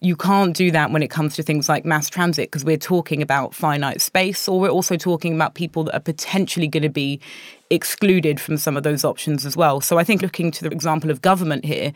you 0.00 0.16
can't 0.16 0.56
do 0.56 0.70
that 0.70 0.90
when 0.90 1.02
it 1.02 1.08
comes 1.08 1.34
to 1.36 1.42
things 1.42 1.68
like 1.68 1.84
mass 1.84 2.10
transit 2.10 2.50
because 2.50 2.64
we're 2.64 2.76
talking 2.76 3.22
about 3.22 3.54
finite 3.54 4.00
space 4.00 4.48
or 4.48 4.60
we're 4.60 4.68
also 4.68 4.96
talking 4.96 5.34
about 5.34 5.54
people 5.54 5.84
that 5.84 5.94
are 5.94 6.00
potentially 6.00 6.66
going 6.66 6.82
to 6.82 6.88
be 6.88 7.20
excluded 7.70 8.38
from 8.40 8.56
some 8.56 8.76
of 8.76 8.82
those 8.82 9.04
options 9.04 9.46
as 9.46 9.56
well. 9.56 9.80
So 9.80 9.98
I 9.98 10.04
think 10.04 10.22
looking 10.22 10.50
to 10.52 10.64
the 10.64 10.70
example 10.70 11.10
of 11.10 11.22
government 11.22 11.64
here, 11.64 11.92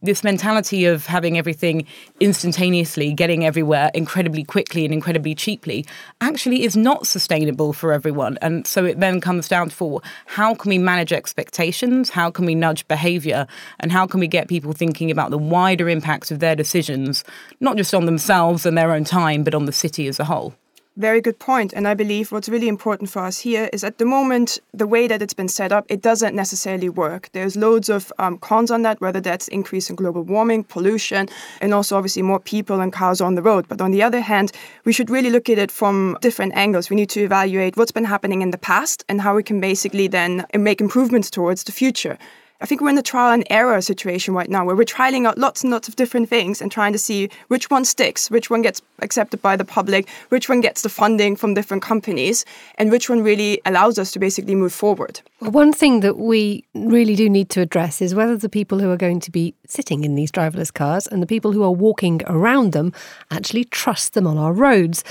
this 0.00 0.22
mentality 0.22 0.84
of 0.84 1.06
having 1.06 1.36
everything 1.36 1.84
instantaneously, 2.20 3.12
getting 3.12 3.44
everywhere 3.44 3.90
incredibly 3.94 4.44
quickly 4.44 4.84
and 4.84 4.94
incredibly 4.94 5.34
cheaply, 5.34 5.84
actually 6.20 6.62
is 6.62 6.76
not 6.76 7.06
sustainable 7.06 7.72
for 7.72 7.92
everyone. 7.92 8.38
And 8.40 8.64
so 8.64 8.84
it 8.84 9.00
then 9.00 9.20
comes 9.20 9.48
down 9.48 9.70
to 9.70 10.00
how 10.26 10.54
can 10.54 10.68
we 10.68 10.78
manage 10.78 11.12
expectations, 11.12 12.10
how 12.10 12.30
can 12.30 12.46
we 12.46 12.54
nudge 12.54 12.86
behavior, 12.86 13.48
and 13.80 13.90
how 13.90 14.06
can 14.06 14.20
we 14.20 14.28
get 14.28 14.46
people 14.46 14.72
thinking 14.72 15.10
about 15.10 15.30
the 15.30 15.38
wider 15.38 15.88
impacts 15.88 16.30
of 16.30 16.38
their 16.38 16.54
decisions, 16.54 17.24
not 17.60 17.76
just 17.76 17.94
on 17.94 18.06
themselves 18.06 18.66
and 18.66 18.76
their 18.76 18.92
own 18.92 19.04
time, 19.04 19.44
but 19.44 19.54
on 19.54 19.64
the 19.64 19.72
city 19.72 20.06
as 20.08 20.18
a 20.20 20.24
whole. 20.24 20.54
Very 20.98 21.20
good 21.20 21.38
point. 21.38 21.72
And 21.74 21.86
I 21.86 21.94
believe 21.94 22.32
what's 22.32 22.48
really 22.48 22.66
important 22.66 23.08
for 23.08 23.20
us 23.22 23.38
here 23.38 23.70
is 23.72 23.84
at 23.84 23.98
the 23.98 24.04
moment, 24.04 24.58
the 24.74 24.84
way 24.84 25.06
that 25.06 25.22
it's 25.22 25.32
been 25.32 25.46
set 25.46 25.70
up, 25.70 25.86
it 25.88 26.02
doesn't 26.02 26.34
necessarily 26.34 26.88
work. 26.88 27.28
There's 27.32 27.54
loads 27.54 27.88
of 27.88 28.12
um, 28.18 28.36
cons 28.38 28.72
on 28.72 28.82
that, 28.82 29.00
whether 29.00 29.20
that's 29.20 29.46
increase 29.46 29.88
in 29.88 29.94
global 29.94 30.24
warming, 30.24 30.64
pollution, 30.64 31.28
and 31.60 31.72
also 31.72 31.96
obviously 31.96 32.22
more 32.22 32.40
people 32.40 32.80
and 32.80 32.92
cars 32.92 33.20
on 33.20 33.36
the 33.36 33.42
road. 33.42 33.68
But 33.68 33.80
on 33.80 33.92
the 33.92 34.02
other 34.02 34.20
hand, 34.20 34.50
we 34.84 34.92
should 34.92 35.08
really 35.08 35.30
look 35.30 35.48
at 35.48 35.56
it 35.56 35.70
from 35.70 36.18
different 36.20 36.56
angles. 36.56 36.90
We 36.90 36.96
need 36.96 37.10
to 37.10 37.22
evaluate 37.22 37.76
what's 37.76 37.92
been 37.92 38.04
happening 38.04 38.42
in 38.42 38.50
the 38.50 38.58
past 38.58 39.04
and 39.08 39.20
how 39.20 39.36
we 39.36 39.44
can 39.44 39.60
basically 39.60 40.08
then 40.08 40.46
make 40.52 40.80
improvements 40.80 41.30
towards 41.30 41.62
the 41.62 41.70
future. 41.70 42.18
I 42.60 42.66
think 42.66 42.80
we're 42.80 42.90
in 42.90 42.98
a 42.98 43.02
trial 43.02 43.32
and 43.32 43.44
error 43.50 43.80
situation 43.80 44.34
right 44.34 44.50
now 44.50 44.64
where 44.64 44.74
we're 44.74 44.82
trialing 44.82 45.28
out 45.28 45.38
lots 45.38 45.62
and 45.62 45.70
lots 45.70 45.86
of 45.86 45.94
different 45.94 46.28
things 46.28 46.60
and 46.60 46.72
trying 46.72 46.92
to 46.92 46.98
see 46.98 47.30
which 47.46 47.70
one 47.70 47.84
sticks, 47.84 48.32
which 48.32 48.50
one 48.50 48.62
gets 48.62 48.82
accepted 49.00 49.40
by 49.40 49.54
the 49.54 49.64
public, 49.64 50.08
which 50.30 50.48
one 50.48 50.60
gets 50.60 50.82
the 50.82 50.88
funding 50.88 51.36
from 51.36 51.54
different 51.54 51.84
companies, 51.84 52.44
and 52.74 52.90
which 52.90 53.08
one 53.08 53.22
really 53.22 53.60
allows 53.64 53.96
us 53.96 54.10
to 54.10 54.18
basically 54.18 54.56
move 54.56 54.72
forward. 54.72 55.20
Well, 55.40 55.52
one 55.52 55.72
thing 55.72 56.00
that 56.00 56.18
we 56.18 56.64
really 56.74 57.14
do 57.14 57.30
need 57.30 57.48
to 57.50 57.60
address 57.60 58.02
is 58.02 58.12
whether 58.12 58.36
the 58.36 58.48
people 58.48 58.80
who 58.80 58.90
are 58.90 58.96
going 58.96 59.20
to 59.20 59.30
be 59.30 59.54
sitting 59.68 60.02
in 60.02 60.16
these 60.16 60.32
driverless 60.32 60.74
cars 60.74 61.06
and 61.06 61.22
the 61.22 61.28
people 61.28 61.52
who 61.52 61.62
are 61.62 61.70
walking 61.70 62.22
around 62.26 62.72
them 62.72 62.92
actually 63.30 63.66
trust 63.66 64.14
them 64.14 64.26
on 64.26 64.36
our 64.36 64.52
roads 64.52 65.04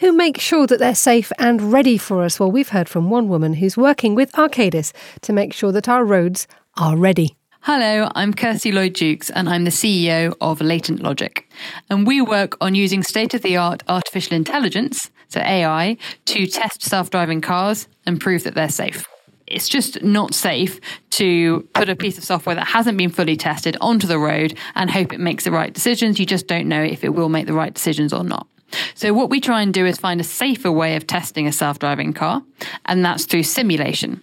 who 0.00 0.12
make 0.12 0.40
sure 0.40 0.66
that 0.66 0.78
they're 0.78 0.94
safe 0.94 1.30
and 1.38 1.72
ready 1.72 1.98
for 1.98 2.22
us. 2.22 2.40
Well, 2.40 2.50
we've 2.50 2.70
heard 2.70 2.88
from 2.88 3.10
one 3.10 3.28
woman 3.28 3.54
who's 3.54 3.76
working 3.76 4.14
with 4.14 4.32
Arcadis 4.32 4.92
to 5.20 5.32
make 5.32 5.52
sure 5.52 5.72
that 5.72 5.90
our 5.90 6.06
roads 6.06 6.46
are 6.76 6.96
ready. 6.96 7.36
Hello, 7.62 8.10
I'm 8.14 8.32
Kirsty 8.32 8.72
Lloyd 8.72 8.94
Jukes, 8.94 9.28
and 9.28 9.48
I'm 9.48 9.64
the 9.64 9.70
CEO 9.70 10.34
of 10.40 10.60
Latent 10.60 11.02
Logic. 11.02 11.46
And 11.90 12.06
we 12.06 12.22
work 12.22 12.56
on 12.60 12.74
using 12.74 13.02
state 13.02 13.34
of 13.34 13.42
the 13.42 13.56
art 13.56 13.82
artificial 13.86 14.34
intelligence, 14.34 15.10
so 15.28 15.40
AI, 15.40 15.98
to 16.26 16.46
test 16.46 16.82
self 16.82 17.10
driving 17.10 17.40
cars 17.40 17.86
and 18.06 18.20
prove 18.20 18.44
that 18.44 18.54
they're 18.54 18.70
safe. 18.70 19.06
It's 19.46 19.68
just 19.68 20.02
not 20.02 20.32
safe 20.32 20.80
to 21.10 21.68
put 21.74 21.88
a 21.88 21.96
piece 21.96 22.16
of 22.16 22.24
software 22.24 22.54
that 22.54 22.68
hasn't 22.68 22.96
been 22.96 23.10
fully 23.10 23.36
tested 23.36 23.76
onto 23.80 24.06
the 24.06 24.18
road 24.18 24.56
and 24.74 24.90
hope 24.90 25.12
it 25.12 25.20
makes 25.20 25.44
the 25.44 25.50
right 25.50 25.72
decisions. 25.72 26.18
You 26.18 26.24
just 26.24 26.46
don't 26.46 26.68
know 26.68 26.82
if 26.82 27.04
it 27.04 27.10
will 27.10 27.28
make 27.28 27.46
the 27.46 27.52
right 27.52 27.74
decisions 27.74 28.12
or 28.12 28.24
not. 28.24 28.46
So, 28.94 29.12
what 29.12 29.28
we 29.28 29.40
try 29.40 29.60
and 29.60 29.74
do 29.74 29.84
is 29.84 29.98
find 29.98 30.20
a 30.20 30.24
safer 30.24 30.72
way 30.72 30.96
of 30.96 31.06
testing 31.06 31.46
a 31.46 31.52
self 31.52 31.78
driving 31.78 32.12
car, 32.12 32.42
and 32.86 33.04
that's 33.04 33.26
through 33.26 33.42
simulation. 33.42 34.22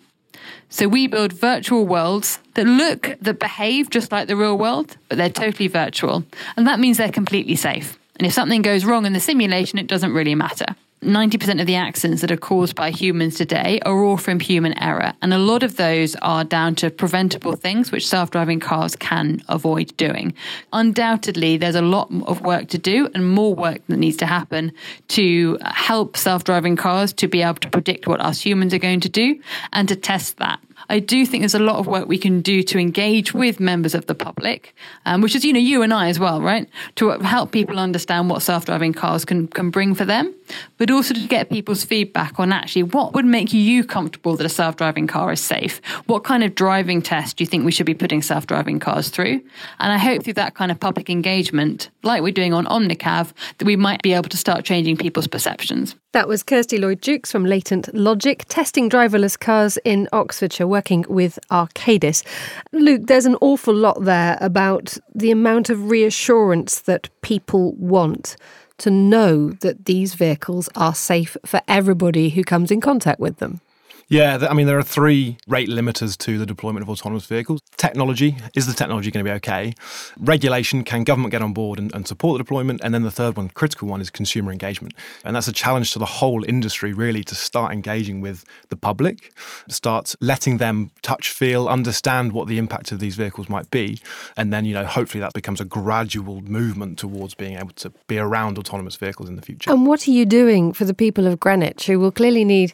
So 0.69 0.87
we 0.87 1.07
build 1.07 1.31
virtual 1.33 1.85
worlds 1.85 2.39
that 2.55 2.65
look, 2.65 3.15
that 3.21 3.39
behave 3.39 3.89
just 3.89 4.11
like 4.11 4.27
the 4.27 4.35
real 4.35 4.57
world, 4.57 4.97
but 5.07 5.17
they're 5.17 5.29
totally 5.29 5.67
virtual. 5.67 6.23
And 6.55 6.67
that 6.67 6.79
means 6.79 6.97
they're 6.97 7.11
completely 7.11 7.55
safe. 7.55 7.97
And 8.17 8.27
if 8.27 8.33
something 8.33 8.61
goes 8.61 8.83
wrong 8.83 9.05
in 9.05 9.13
the 9.13 9.19
simulation, 9.19 9.79
it 9.79 9.87
doesn't 9.87 10.13
really 10.13 10.35
matter. 10.35 10.75
90% 11.01 11.61
of 11.61 11.67
the 11.67 11.75
accidents 11.75 12.21
that 12.21 12.31
are 12.31 12.37
caused 12.37 12.75
by 12.75 12.89
humans 12.89 13.35
today 13.35 13.79
are 13.85 14.03
all 14.03 14.17
from 14.17 14.39
human 14.39 14.77
error. 14.79 15.13
And 15.21 15.31
a 15.31 15.37
lot 15.37 15.61
of 15.61 15.77
those 15.77 16.15
are 16.17 16.43
down 16.43 16.73
to 16.75 16.89
preventable 16.89 17.55
things 17.55 17.91
which 17.91 18.07
self 18.07 18.31
driving 18.31 18.59
cars 18.59 18.95
can 18.95 19.43
avoid 19.47 19.95
doing. 19.97 20.33
Undoubtedly, 20.73 21.57
there's 21.57 21.75
a 21.75 21.83
lot 21.83 22.11
of 22.25 22.41
work 22.41 22.67
to 22.69 22.79
do 22.79 23.09
and 23.13 23.29
more 23.29 23.53
work 23.53 23.81
that 23.87 23.97
needs 23.97 24.17
to 24.17 24.25
happen 24.25 24.71
to 25.09 25.59
help 25.65 26.17
self 26.17 26.43
driving 26.43 26.75
cars 26.75 27.13
to 27.13 27.27
be 27.27 27.43
able 27.43 27.55
to 27.55 27.69
predict 27.69 28.07
what 28.07 28.19
us 28.19 28.41
humans 28.41 28.73
are 28.73 28.79
going 28.79 29.01
to 29.01 29.09
do 29.09 29.39
and 29.73 29.87
to 29.89 29.95
test 29.95 30.37
that. 30.37 30.59
I 30.89 30.99
do 30.99 31.25
think 31.25 31.41
there's 31.41 31.53
a 31.53 31.59
lot 31.59 31.77
of 31.77 31.87
work 31.87 32.07
we 32.07 32.17
can 32.17 32.41
do 32.41 32.63
to 32.63 32.79
engage 32.79 33.33
with 33.33 33.59
members 33.59 33.93
of 33.93 34.05
the 34.05 34.15
public, 34.15 34.73
um, 35.05 35.21
which 35.21 35.35
is, 35.35 35.43
you 35.43 35.53
know, 35.53 35.59
you 35.59 35.81
and 35.81 35.93
I 35.93 36.07
as 36.09 36.19
well, 36.19 36.41
right? 36.41 36.69
To 36.95 37.09
help 37.09 37.51
people 37.51 37.77
understand 37.77 38.29
what 38.29 38.41
self-driving 38.41 38.93
cars 38.93 39.25
can, 39.25 39.47
can 39.47 39.69
bring 39.69 39.95
for 39.95 40.05
them, 40.05 40.33
but 40.77 40.89
also 40.89 41.13
to 41.13 41.27
get 41.27 41.49
people's 41.49 41.83
feedback 41.83 42.39
on 42.39 42.51
actually 42.51 42.83
what 42.83 43.13
would 43.13 43.25
make 43.25 43.53
you 43.53 43.83
comfortable 43.83 44.35
that 44.37 44.45
a 44.45 44.49
self-driving 44.49 45.07
car 45.07 45.31
is 45.31 45.41
safe? 45.41 45.81
What 46.05 46.23
kind 46.23 46.43
of 46.43 46.55
driving 46.55 47.01
test 47.01 47.37
do 47.37 47.43
you 47.43 47.47
think 47.47 47.65
we 47.65 47.71
should 47.71 47.85
be 47.85 47.93
putting 47.93 48.21
self-driving 48.21 48.79
cars 48.79 49.09
through? 49.09 49.41
And 49.79 49.91
I 49.91 49.97
hope 49.97 50.23
through 50.23 50.33
that 50.33 50.55
kind 50.55 50.71
of 50.71 50.79
public 50.79 51.09
engagement, 51.09 51.89
like 52.03 52.21
we're 52.21 52.31
doing 52.31 52.53
on 52.53 52.65
Omnicav, 52.65 53.33
that 53.57 53.65
we 53.65 53.75
might 53.75 54.01
be 54.01 54.13
able 54.13 54.29
to 54.29 54.37
start 54.37 54.63
changing 54.63 54.97
people's 54.97 55.27
perceptions. 55.27 55.95
That 56.17 56.27
was 56.27 56.41
Kirsty 56.41 56.79
Lloyd 56.79 57.03
Jukes 57.03 57.31
from 57.31 57.45
Latent 57.45 57.93
Logic, 57.93 58.43
testing 58.49 58.89
driverless 58.89 59.39
cars 59.39 59.77
in 59.85 60.09
Oxfordshire, 60.11 60.65
working 60.65 61.05
with 61.07 61.37
Arcadis. 61.51 62.23
Luke, 62.71 63.03
there's 63.05 63.27
an 63.27 63.37
awful 63.39 63.75
lot 63.75 64.03
there 64.03 64.35
about 64.41 64.97
the 65.13 65.29
amount 65.29 65.69
of 65.69 65.91
reassurance 65.91 66.79
that 66.81 67.07
people 67.21 67.73
want 67.73 68.35
to 68.79 68.89
know 68.89 69.51
that 69.61 69.85
these 69.85 70.15
vehicles 70.15 70.69
are 70.75 70.95
safe 70.95 71.37
for 71.45 71.61
everybody 71.67 72.29
who 72.29 72.43
comes 72.43 72.71
in 72.71 72.81
contact 72.81 73.19
with 73.19 73.37
them. 73.37 73.61
Yeah, 74.09 74.47
I 74.49 74.53
mean, 74.53 74.67
there 74.67 74.79
are 74.79 74.83
three 74.83 75.37
rate 75.47 75.67
limiters 75.67 76.17
to 76.19 76.37
the 76.37 76.45
deployment 76.45 76.81
of 76.81 76.89
autonomous 76.89 77.25
vehicles. 77.25 77.59
Technology 77.75 78.37
is 78.55 78.65
the 78.65 78.73
technology 78.73 79.11
going 79.11 79.25
to 79.25 79.29
be 79.29 79.35
okay? 79.35 79.73
Regulation 80.17 80.85
can 80.85 81.03
government 81.03 81.31
get 81.31 81.41
on 81.41 81.51
board 81.51 81.77
and, 81.77 81.93
and, 81.93 82.07
support 82.07 82.37
the 82.37 82.43
deployment? 82.43 82.79
And 82.81 82.93
then 82.93 83.03
the 83.03 83.11
third 83.11 83.35
one, 83.35 83.49
critical 83.49 83.89
one, 83.89 83.99
is 83.99 84.09
consumer 84.09 84.53
engagement. 84.53 84.93
And 85.25 85.35
that's 85.35 85.49
a 85.49 85.51
challenge 85.51 85.91
to 85.91 85.99
the 85.99 86.05
whole 86.05 86.45
industry, 86.45 86.93
really, 86.93 87.21
to 87.25 87.35
start 87.35 87.73
engaging 87.73 88.21
with 88.21 88.45
the 88.69 88.77
public, 88.77 89.33
start 89.67 90.15
letting 90.21 90.57
them 90.57 90.91
touch, 91.01 91.29
feel, 91.29 91.67
understand 91.67 92.31
what 92.31 92.47
the 92.47 92.57
impact 92.57 92.93
of 92.93 93.01
these 93.01 93.15
vehicles 93.15 93.49
might 93.49 93.69
be. 93.71 93.99
And 94.37 94.53
then, 94.53 94.63
you 94.63 94.73
know, 94.73 94.85
hopefully 94.85 95.19
that 95.19 95.33
becomes 95.33 95.59
a 95.59 95.65
gradual 95.65 96.39
movement 96.43 96.97
towards 96.97 97.33
being 97.33 97.57
able 97.57 97.71
to 97.71 97.91
be 98.07 98.17
around 98.17 98.57
autonomous 98.57 98.95
vehicles 98.95 99.27
in 99.27 99.35
the 99.35 99.41
future. 99.41 99.69
And 99.69 99.85
what 99.85 100.07
are 100.07 100.11
you 100.11 100.25
doing 100.25 100.71
for 100.71 100.85
the 100.85 100.93
people 100.93 101.27
of 101.27 101.41
Greenwich 101.41 101.87
who 101.87 101.99
will 101.99 102.13
clearly 102.13 102.45
need 102.45 102.73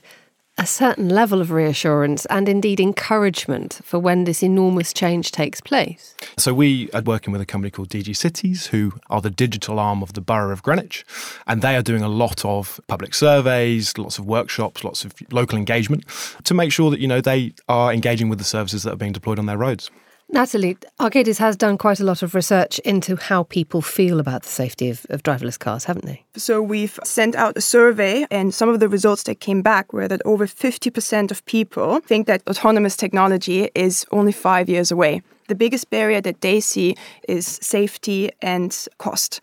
a 0.57 0.65
certain 0.67 1.09
level 1.09 1.41
of 1.41 1.51
reassurance 1.51 2.25
and 2.27 2.47
indeed 2.47 2.79
encouragement 2.79 3.79
for 3.83 3.97
when 3.97 4.25
this 4.25 4.43
enormous 4.43 4.93
change 4.93 5.31
takes 5.31 5.59
place. 5.59 6.13
So, 6.37 6.53
we 6.53 6.91
are 6.91 7.01
working 7.01 7.31
with 7.31 7.41
a 7.41 7.45
company 7.45 7.71
called 7.71 7.89
DG 7.89 8.15
Cities, 8.15 8.67
who 8.67 8.93
are 9.09 9.21
the 9.21 9.31
digital 9.31 9.79
arm 9.79 10.03
of 10.03 10.13
the 10.13 10.21
Borough 10.21 10.51
of 10.51 10.61
Greenwich, 10.61 11.05
and 11.47 11.61
they 11.61 11.75
are 11.75 11.81
doing 11.81 12.03
a 12.03 12.07
lot 12.07 12.45
of 12.45 12.79
public 12.87 13.13
surveys, 13.13 13.97
lots 13.97 14.19
of 14.19 14.25
workshops, 14.25 14.83
lots 14.83 15.03
of 15.03 15.13
local 15.31 15.57
engagement 15.57 16.05
to 16.43 16.53
make 16.53 16.71
sure 16.71 16.91
that 16.91 16.99
you 16.99 17.07
know 17.07 17.21
they 17.21 17.53
are 17.67 17.91
engaging 17.91 18.29
with 18.29 18.37
the 18.37 18.45
services 18.45 18.83
that 18.83 18.93
are 18.93 18.97
being 18.97 19.11
deployed 19.11 19.39
on 19.39 19.47
their 19.47 19.57
roads. 19.57 19.89
Natalie, 20.29 20.77
Arcadis 20.99 21.37
has 21.37 21.55
done 21.55 21.77
quite 21.77 21.99
a 21.99 22.03
lot 22.03 22.23
of 22.23 22.33
research 22.33 22.79
into 22.79 23.15
how 23.15 23.43
people 23.43 23.81
feel 23.81 24.19
about 24.19 24.43
the 24.43 24.49
safety 24.49 24.89
of, 24.89 25.05
of, 25.09 25.21
driverless 25.21 25.59
cars, 25.59 25.83
haven't 25.83 26.05
they? 26.05 26.23
So 26.35 26.61
we've 26.61 26.99
sent 27.03 27.35
out 27.35 27.57
a 27.57 27.61
survey, 27.61 28.25
and 28.31 28.53
some 28.53 28.69
of 28.69 28.79
the 28.79 28.89
results 28.89 29.23
that 29.23 29.39
came 29.39 29.61
back 29.61 29.93
were 29.93 30.07
that 30.07 30.21
over 30.25 30.47
50% 30.47 31.29
of 31.29 31.45
people 31.45 31.99
think 31.99 32.25
that 32.27 32.41
autonomous 32.47 32.95
technology 32.95 33.69
is 33.75 34.05
only 34.11 34.31
five 34.31 34.69
years 34.69 34.91
away. 34.91 35.21
The 35.49 35.55
biggest 35.55 35.89
barrier 35.89 36.21
that 36.21 36.41
they 36.41 36.61
see 36.61 36.95
is 37.27 37.45
safety 37.61 38.31
and 38.41 38.87
cost. 38.97 39.41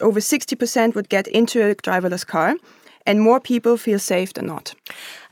Over 0.00 0.20
60% 0.20 0.94
would 0.94 1.08
get 1.08 1.26
into 1.26 1.60
a 1.62 1.74
driverless 1.74 2.26
car, 2.26 2.54
and 3.04 3.20
more 3.20 3.40
people 3.40 3.76
feel 3.76 3.98
safe 3.98 4.32
than 4.34 4.46
not. 4.46 4.74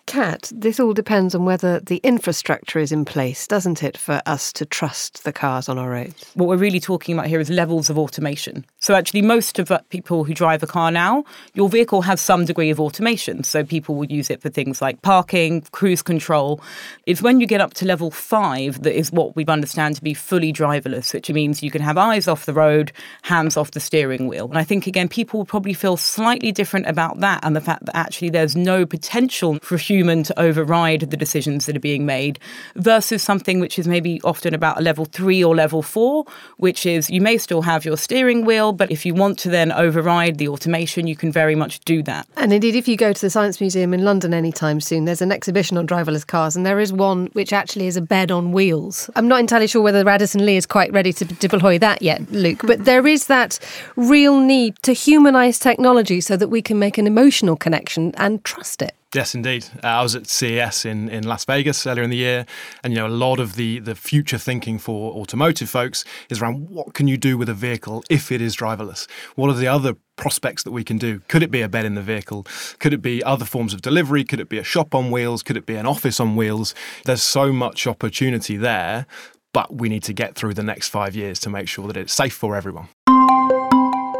Kat, 0.06 0.52
this 0.54 0.78
all 0.78 0.94
depends 0.94 1.34
on 1.34 1.44
whether 1.44 1.80
the 1.80 1.96
infrastructure 2.04 2.78
is 2.78 2.92
in 2.92 3.04
place, 3.04 3.44
doesn't 3.48 3.82
it, 3.82 3.96
for 3.96 4.22
us 4.24 4.52
to 4.52 4.64
trust 4.64 5.24
the 5.24 5.32
cars 5.32 5.68
on 5.68 5.78
our 5.78 5.90
roads? 5.90 6.30
What 6.34 6.48
we're 6.48 6.56
really 6.56 6.78
talking 6.78 7.18
about 7.18 7.26
here 7.26 7.40
is 7.40 7.50
levels 7.50 7.90
of 7.90 7.98
automation. 7.98 8.64
So, 8.78 8.94
actually, 8.94 9.22
most 9.22 9.58
of 9.58 9.72
people 9.88 10.22
who 10.22 10.32
drive 10.32 10.62
a 10.62 10.66
car 10.66 10.92
now, 10.92 11.24
your 11.54 11.68
vehicle 11.68 12.02
has 12.02 12.20
some 12.20 12.44
degree 12.44 12.70
of 12.70 12.78
automation. 12.78 13.42
So, 13.42 13.64
people 13.64 13.96
will 13.96 14.06
use 14.06 14.30
it 14.30 14.40
for 14.40 14.48
things 14.48 14.80
like 14.80 15.02
parking, 15.02 15.62
cruise 15.72 16.02
control. 16.02 16.60
It's 17.06 17.20
when 17.20 17.40
you 17.40 17.46
get 17.48 17.60
up 17.60 17.74
to 17.74 17.84
level 17.84 18.12
five 18.12 18.84
that 18.84 18.96
is 18.96 19.10
what 19.10 19.34
we 19.34 19.44
understand 19.46 19.96
to 19.96 20.04
be 20.04 20.14
fully 20.14 20.52
driverless, 20.52 21.14
which 21.14 21.30
means 21.30 21.64
you 21.64 21.72
can 21.72 21.82
have 21.82 21.98
eyes 21.98 22.28
off 22.28 22.46
the 22.46 22.54
road, 22.54 22.92
hands 23.22 23.56
off 23.56 23.72
the 23.72 23.80
steering 23.80 24.28
wheel. 24.28 24.48
And 24.48 24.56
I 24.56 24.62
think, 24.62 24.86
again, 24.86 25.08
people 25.08 25.40
will 25.40 25.46
probably 25.46 25.74
feel 25.74 25.96
slightly 25.96 26.52
different 26.52 26.86
about 26.86 27.18
that 27.20 27.40
and 27.42 27.56
the 27.56 27.60
fact 27.60 27.86
that 27.86 27.96
actually 27.96 28.30
there's 28.30 28.54
no 28.54 28.86
potential 28.86 29.58
for 29.62 29.76
human 29.76 29.95
human 29.96 30.22
to 30.22 30.38
override 30.38 31.00
the 31.12 31.16
decisions 31.16 31.64
that 31.64 31.74
are 31.74 31.80
being 31.80 32.04
made 32.04 32.38
versus 32.74 33.22
something 33.22 33.60
which 33.60 33.78
is 33.78 33.88
maybe 33.88 34.20
often 34.24 34.52
about 34.52 34.78
a 34.78 34.82
level 34.82 35.06
three 35.06 35.42
or 35.42 35.56
level 35.56 35.80
four, 35.80 36.26
which 36.58 36.84
is 36.84 37.08
you 37.08 37.22
may 37.22 37.38
still 37.38 37.62
have 37.62 37.86
your 37.86 37.96
steering 37.96 38.44
wheel, 38.44 38.72
but 38.72 38.90
if 38.90 39.06
you 39.06 39.14
want 39.14 39.38
to 39.38 39.48
then 39.48 39.72
override 39.72 40.36
the 40.36 40.48
automation, 40.48 41.06
you 41.06 41.16
can 41.16 41.32
very 41.32 41.54
much 41.54 41.80
do 41.80 42.02
that. 42.02 42.28
And 42.36 42.52
indeed, 42.52 42.74
if 42.74 42.86
you 42.86 42.96
go 42.96 43.14
to 43.14 43.20
the 43.20 43.30
Science 43.30 43.58
Museum 43.58 43.94
in 43.94 44.04
London 44.04 44.34
anytime 44.34 44.82
soon, 44.82 45.06
there's 45.06 45.22
an 45.22 45.32
exhibition 45.32 45.78
on 45.78 45.86
driverless 45.86 46.26
cars, 46.26 46.56
and 46.56 46.66
there 46.66 46.78
is 46.78 46.92
one 46.92 47.30
which 47.32 47.54
actually 47.54 47.86
is 47.86 47.96
a 47.96 48.02
bed 48.02 48.30
on 48.30 48.52
wheels. 48.52 49.08
I'm 49.16 49.28
not 49.28 49.40
entirely 49.40 49.66
sure 49.66 49.80
whether 49.80 50.06
Addison 50.06 50.44
Lee 50.44 50.58
is 50.58 50.66
quite 50.66 50.92
ready 50.92 51.12
to 51.14 51.24
deploy 51.24 51.78
that 51.78 52.02
yet, 52.02 52.20
Luke, 52.30 52.60
but 52.64 52.84
there 52.84 53.06
is 53.06 53.28
that 53.28 53.58
real 53.96 54.38
need 54.40 54.76
to 54.82 54.92
humanise 54.92 55.58
technology 55.58 56.20
so 56.20 56.36
that 56.36 56.48
we 56.48 56.60
can 56.60 56.78
make 56.78 56.98
an 56.98 57.06
emotional 57.06 57.56
connection 57.56 58.12
and 58.18 58.44
trust 58.44 58.82
it. 58.82 58.94
Yes, 59.16 59.34
indeed. 59.34 59.64
Uh, 59.82 59.86
I 59.86 60.02
was 60.02 60.14
at 60.14 60.26
CES 60.26 60.84
in, 60.84 61.08
in 61.08 61.26
Las 61.26 61.46
Vegas 61.46 61.86
earlier 61.86 62.04
in 62.04 62.10
the 62.10 62.18
year, 62.18 62.44
and 62.84 62.92
you 62.92 62.98
know 62.98 63.06
a 63.06 63.08
lot 63.08 63.40
of 63.40 63.56
the 63.56 63.78
the 63.78 63.94
future 63.94 64.36
thinking 64.36 64.78
for 64.78 65.10
automotive 65.14 65.70
folks 65.70 66.04
is 66.28 66.42
around 66.42 66.68
what 66.68 66.92
can 66.92 67.08
you 67.08 67.16
do 67.16 67.38
with 67.38 67.48
a 67.48 67.54
vehicle 67.54 68.04
if 68.10 68.30
it 68.30 68.42
is 68.42 68.54
driverless? 68.54 69.08
What 69.34 69.48
are 69.48 69.54
the 69.54 69.68
other 69.68 69.94
prospects 70.16 70.64
that 70.64 70.70
we 70.70 70.84
can 70.84 70.98
do? 70.98 71.20
Could 71.28 71.42
it 71.42 71.50
be 71.50 71.62
a 71.62 71.68
bed 71.68 71.86
in 71.86 71.94
the 71.94 72.02
vehicle? 72.02 72.46
Could 72.78 72.92
it 72.92 73.00
be 73.00 73.24
other 73.24 73.46
forms 73.46 73.72
of 73.72 73.80
delivery? 73.80 74.22
Could 74.22 74.38
it 74.38 74.50
be 74.50 74.58
a 74.58 74.62
shop 74.62 74.94
on 74.94 75.10
wheels? 75.10 75.42
Could 75.42 75.56
it 75.56 75.64
be 75.64 75.76
an 75.76 75.86
office 75.86 76.20
on 76.20 76.36
wheels? 76.36 76.74
There's 77.06 77.22
so 77.22 77.54
much 77.54 77.86
opportunity 77.86 78.58
there, 78.58 79.06
but 79.54 79.74
we 79.74 79.88
need 79.88 80.02
to 80.02 80.12
get 80.12 80.34
through 80.34 80.52
the 80.52 80.62
next 80.62 80.90
five 80.90 81.16
years 81.16 81.40
to 81.40 81.48
make 81.48 81.68
sure 81.68 81.86
that 81.86 81.96
it's 81.96 82.12
safe 82.12 82.34
for 82.34 82.54
everyone. 82.54 82.88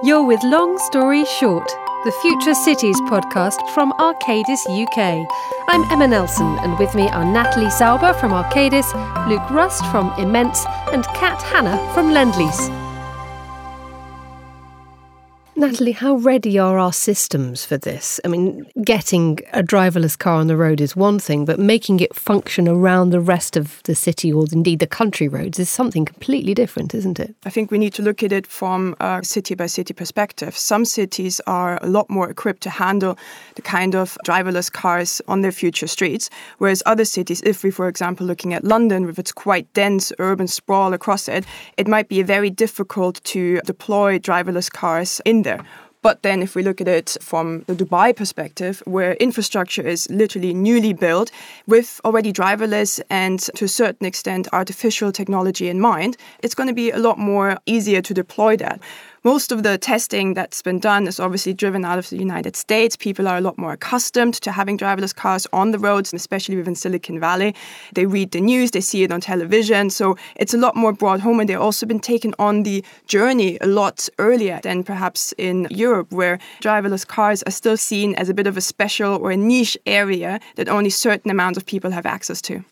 You're 0.03 0.25
with 0.25 0.43
Long 0.43 0.79
Story 0.79 1.27
Short, 1.27 1.71
the 2.07 2.13
Future 2.23 2.55
Cities 2.55 3.01
podcast 3.11 3.69
from 3.71 3.91
Arcadis 3.95 4.63
UK. 4.71 5.27
I'm 5.67 5.83
Emma 5.91 6.07
Nelson, 6.07 6.47
and 6.61 6.79
with 6.79 6.95
me 6.95 7.09
are 7.09 7.25
Natalie 7.25 7.69
Sauber 7.69 8.13
from 8.13 8.31
Arcadis, 8.31 8.87
Luke 9.29 9.51
Rust 9.51 9.85
from 9.87 10.13
Immense, 10.17 10.65
and 10.93 11.03
Kat 11.17 11.43
Hanna 11.43 11.77
from 11.95 12.13
Lendlease. 12.13 12.86
Natalie, 15.59 15.93
how 15.93 16.17
ready 16.17 16.59
are 16.59 16.79
our 16.79 16.93
systems 16.93 17.65
for 17.65 17.79
this? 17.79 18.21
I 18.27 18.29
mean, 18.29 18.67
getting 18.85 19.39
a 19.55 19.63
driverless 19.63 20.19
car 20.19 20.35
on 20.35 20.49
the 20.49 20.57
road 20.57 20.83
is 20.83 20.95
one 20.95 21.19
thing, 21.19 21.47
but 21.47 21.59
making 21.59 22.01
it 22.01 22.15
function 22.15 22.69
around 22.69 23.09
the 23.09 23.21
rest 23.21 23.57
of 23.57 23.83
the 23.85 23.95
city 23.95 24.31
or 24.31 24.45
indeed 24.53 24.81
the 24.81 24.87
country 24.87 25.29
roads 25.29 25.59
is 25.59 25.71
something 25.71 26.05
completely 26.05 26.53
different, 26.53 26.95
isn't 26.95 27.19
it? 27.19 27.35
I 27.47 27.51
think 27.51 27.71
we 27.71 27.79
need 27.79 27.95
to 27.95 28.03
look 28.03 28.23
at 28.23 28.33
it 28.33 28.47
from 28.47 28.97
a 29.01 29.25
city 29.25 29.55
by 29.55 29.65
city 29.65 29.95
perspective. 29.95 30.55
Some 30.55 30.85
cities 30.85 31.41
are 31.47 31.83
a 31.83 31.87
lot 31.87 32.11
more 32.11 32.29
equipped 32.29 32.63
to 32.65 32.71
handle 32.71 33.17
the 33.55 33.63
kind 33.63 33.95
of 33.95 34.19
driverless 34.27 34.71
cars 34.71 35.23
on 35.27 35.41
their 35.41 35.53
future 35.53 35.87
streets, 35.87 36.29
whereas 36.59 36.83
other 36.85 37.07
cities, 37.07 37.41
if 37.47 37.65
we, 37.65 37.71
for 37.71 37.89
example, 37.89 38.27
looking 38.27 38.53
at 38.53 38.63
London 38.63 39.07
with 39.07 39.19
its 39.19 39.33
quite 39.33 39.73
dense 39.73 40.13
urban 40.19 40.49
sprawl 40.49 40.93
across 40.93 41.29
it, 41.29 41.47
it 41.79 41.89
might 41.89 42.11
be 42.11 42.21
very 42.21 42.51
difficult 42.51 43.25
to 43.25 43.59
deploy 43.65 44.19
driverless 44.19 44.71
cars 44.71 45.23
in 45.25 45.46
there. 45.49 45.63
But 46.07 46.23
then, 46.23 46.41
if 46.41 46.55
we 46.55 46.63
look 46.63 46.81
at 46.81 46.87
it 46.87 47.17
from 47.21 47.47
the 47.67 47.75
Dubai 47.75 48.15
perspective, 48.15 48.75
where 48.85 49.13
infrastructure 49.15 49.85
is 49.95 50.09
literally 50.09 50.53
newly 50.55 50.93
built 50.93 51.29
with 51.67 52.01
already 52.05 52.33
driverless 52.33 53.01
and 53.11 53.41
to 53.59 53.65
a 53.65 53.73
certain 53.83 54.07
extent 54.07 54.47
artificial 54.53 55.11
technology 55.11 55.67
in 55.69 55.81
mind, 55.81 56.17
it's 56.45 56.55
going 56.55 56.69
to 56.69 56.79
be 56.85 56.93
a 56.93 56.99
lot 57.09 57.19
more 57.19 57.59
easier 57.67 58.01
to 58.03 58.13
deploy 58.15 58.57
that. 58.65 58.79
Most 59.27 59.51
of 59.51 59.65
the 59.65 59.77
testing 59.77 60.35
that's 60.35 60.63
been 60.63 60.79
done 60.79 61.09
is 61.09 61.19
obviously 61.19 61.53
driven 61.53 61.85
out 61.85 61.99
of 61.99 62.09
the 62.11 62.17
United 62.17 62.55
States. 62.55 62.97
People 62.97 63.27
are 63.27 63.39
a 63.39 63.41
lot 63.41 63.59
more 63.59 63.73
accustomed 63.73 64.35
to 64.35 64.53
having 64.53 64.79
driverless 64.79 65.13
cars 65.13 65.49
on 65.53 65.73
the 65.73 65.81
roads, 65.81 66.15
especially 66.15 66.55
within 66.55 66.77
Silicon 66.77 67.19
Valley. 67.19 67.53
They 67.93 68.07
read 68.07 68.31
the 68.31 68.41
news, 68.41 68.71
they 68.71 68.81
see 68.81 69.03
it 69.03 69.11
on 69.11 69.21
television. 69.21 69.91
So 69.91 70.17
it's 70.37 70.55
a 70.55 70.57
lot 70.57 70.77
more 70.77 70.93
brought 70.93 71.19
home, 71.19 71.41
and 71.41 71.49
they've 71.49 71.61
also 71.61 71.87
been 71.87 71.99
taken 71.99 72.35
on 72.39 72.63
the 72.63 72.85
journey 73.09 73.59
a 73.61 73.67
lot 73.67 74.09
earlier 74.21 74.61
than 74.63 74.85
perhaps 74.85 75.35
in 75.39 75.67
Europe, 75.71 76.13
where 76.13 76.39
driverless 76.63 77.05
cars 77.05 77.43
are 77.49 77.51
still 77.51 77.77
seen 77.77 78.15
as 78.15 78.29
a 78.29 78.35
bit 78.35 78.47
of 78.47 78.57
a 78.57 78.61
special 78.61 79.17
or 79.17 79.33
a 79.33 79.37
niche 79.37 79.77
area 79.87 80.39
that 80.55 80.69
only 80.69 80.91
certain 80.91 81.33
amounts 81.33 81.59
of 81.59 81.67
people 81.67 81.91
have 81.91 82.07
access 82.07 82.41
to 82.43 82.63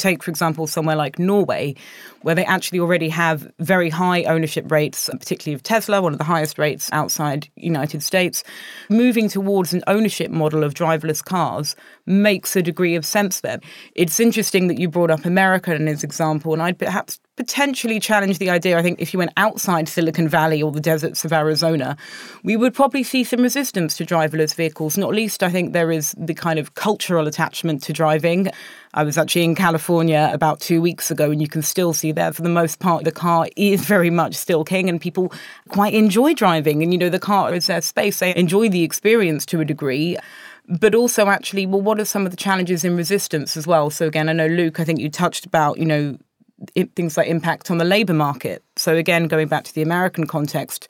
take, 0.00 0.22
for 0.22 0.30
example, 0.30 0.66
somewhere 0.66 0.96
like 0.96 1.18
Norway, 1.18 1.74
where 2.22 2.34
they 2.34 2.44
actually 2.44 2.80
already 2.80 3.08
have 3.08 3.50
very 3.58 3.90
high 3.90 4.24
ownership 4.24 4.70
rates, 4.70 5.08
particularly 5.12 5.54
of 5.54 5.62
Tesla, 5.62 6.02
one 6.02 6.12
of 6.12 6.18
the 6.18 6.24
highest 6.24 6.58
rates 6.58 6.88
outside 6.92 7.48
the 7.56 7.62
United 7.62 8.02
States, 8.02 8.42
moving 8.88 9.28
towards 9.28 9.72
an 9.72 9.82
ownership 9.86 10.30
model 10.30 10.64
of 10.64 10.74
driverless 10.74 11.24
cars 11.24 11.76
makes 12.06 12.56
a 12.56 12.62
degree 12.62 12.94
of 12.94 13.06
sense 13.06 13.40
there. 13.40 13.60
It's 13.94 14.20
interesting 14.20 14.68
that 14.68 14.78
you 14.78 14.88
brought 14.88 15.10
up 15.10 15.24
America 15.24 15.74
in 15.74 15.84
this 15.84 16.02
example, 16.02 16.52
and 16.52 16.62
I'd 16.62 16.78
perhaps 16.78 17.20
potentially 17.40 17.98
challenge 17.98 18.36
the 18.36 18.50
idea. 18.50 18.78
I 18.78 18.82
think 18.82 19.00
if 19.00 19.14
you 19.14 19.18
went 19.18 19.32
outside 19.38 19.88
Silicon 19.88 20.28
Valley 20.28 20.62
or 20.62 20.70
the 20.70 20.78
deserts 20.78 21.24
of 21.24 21.32
Arizona, 21.32 21.96
we 22.42 22.54
would 22.54 22.74
probably 22.74 23.02
see 23.02 23.24
some 23.24 23.40
resistance 23.40 23.96
to 23.96 24.04
driverless 24.04 24.54
vehicles. 24.54 24.98
Not 24.98 25.14
least, 25.14 25.42
I 25.42 25.48
think 25.48 25.72
there 25.72 25.90
is 25.90 26.14
the 26.18 26.34
kind 26.34 26.58
of 26.58 26.74
cultural 26.74 27.26
attachment 27.26 27.82
to 27.84 27.94
driving. 27.94 28.50
I 28.92 29.04
was 29.04 29.16
actually 29.16 29.44
in 29.44 29.54
California 29.54 30.28
about 30.34 30.60
two 30.60 30.82
weeks 30.82 31.10
ago, 31.10 31.30
and 31.30 31.40
you 31.40 31.48
can 31.48 31.62
still 31.62 31.94
see 31.94 32.12
there, 32.12 32.30
for 32.30 32.42
the 32.42 32.50
most 32.50 32.78
part, 32.78 33.04
the 33.04 33.10
car 33.10 33.48
is 33.56 33.86
very 33.86 34.10
much 34.10 34.34
still 34.34 34.62
king, 34.62 34.90
and 34.90 35.00
people 35.00 35.32
quite 35.70 35.94
enjoy 35.94 36.34
driving. 36.34 36.82
And, 36.82 36.92
you 36.92 36.98
know, 36.98 37.08
the 37.08 37.18
car 37.18 37.54
is 37.54 37.68
their 37.68 37.80
space. 37.80 38.18
They 38.18 38.36
enjoy 38.36 38.68
the 38.68 38.82
experience 38.82 39.46
to 39.46 39.60
a 39.60 39.64
degree 39.64 40.18
but 40.68 40.94
also 40.94 41.26
actually 41.26 41.66
well 41.66 41.80
what 41.80 41.98
are 41.98 42.04
some 42.04 42.24
of 42.24 42.30
the 42.30 42.36
challenges 42.36 42.84
in 42.84 42.96
resistance 42.96 43.56
as 43.56 43.66
well 43.66 43.90
so 43.90 44.06
again 44.06 44.28
i 44.28 44.32
know 44.32 44.46
luke 44.46 44.78
i 44.78 44.84
think 44.84 45.00
you 45.00 45.08
touched 45.08 45.44
about 45.44 45.78
you 45.78 45.84
know 45.86 46.16
things 46.94 47.16
like 47.16 47.28
impact 47.28 47.70
on 47.70 47.78
the 47.78 47.84
labour 47.84 48.14
market. 48.14 48.62
So 48.76 48.96
again, 48.96 49.28
going 49.28 49.48
back 49.48 49.64
to 49.64 49.74
the 49.74 49.82
American 49.82 50.26
context, 50.26 50.88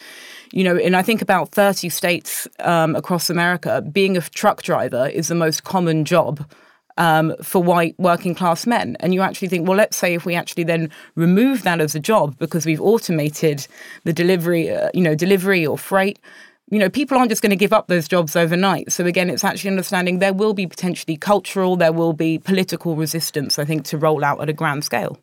you 0.53 0.65
know, 0.65 0.77
in 0.77 0.95
I 0.95 1.03
think 1.03 1.23
about 1.23 1.51
30 1.51 1.89
states 1.89 2.49
um, 2.61 2.97
across 2.97 3.31
America, 3.31 3.83
being 3.83 4.17
a 4.17 4.21
truck 4.21 4.63
driver 4.63 5.09
is 5.09 5.29
the 5.29 5.35
most 5.35 5.65
common 5.65 6.05
job 6.05 6.45
um, 6.97 7.35
for 7.43 7.63
white 7.63 7.95
working 7.99 8.35
class 8.35 8.67
men. 8.67 8.97
And 9.01 9.15
you 9.15 9.23
actually 9.23 9.49
think, 9.49 9.67
well, 9.67 9.77
let's 9.77 9.97
say 9.97 10.15
if 10.15 10.25
we 10.25 10.35
actually 10.35 10.65
then 10.65 10.91
remove 11.15 11.63
that 11.63 11.81
as 11.81 11.95
a 11.95 12.01
job 12.01 12.37
because 12.39 12.67
we've 12.67 12.81
automated 12.81 13.67
the 14.05 14.13
delivery, 14.13 14.71
uh, 14.71 14.91
you 14.93 15.03
know, 15.03 15.15
delivery 15.15 15.67
or 15.67 15.79
freight. 15.79 16.19
You 16.71 16.79
know, 16.79 16.89
people 16.89 17.19
aren't 17.19 17.31
just 17.31 17.43
going 17.43 17.51
to 17.51 17.57
give 17.57 17.73
up 17.73 17.89
those 17.89 18.07
jobs 18.07 18.37
overnight. 18.37 18.93
So 18.93 19.05
again, 19.05 19.29
it's 19.29 19.43
actually 19.43 19.71
understanding 19.71 20.21
there 20.21 20.33
will 20.33 20.55
be 20.55 20.69
potentially 20.69 21.17
cultural, 21.17 21.77
there 21.77 21.93
will 21.93 22.13
be 22.13 22.39
political 22.39 22.95
resistance. 22.95 23.59
I 23.59 23.65
think 23.65 23.85
to 23.87 23.99
roll 23.99 24.25
out 24.25 24.41
at 24.41 24.49
a 24.49 24.53
grand 24.53 24.85
scale. 24.85 25.19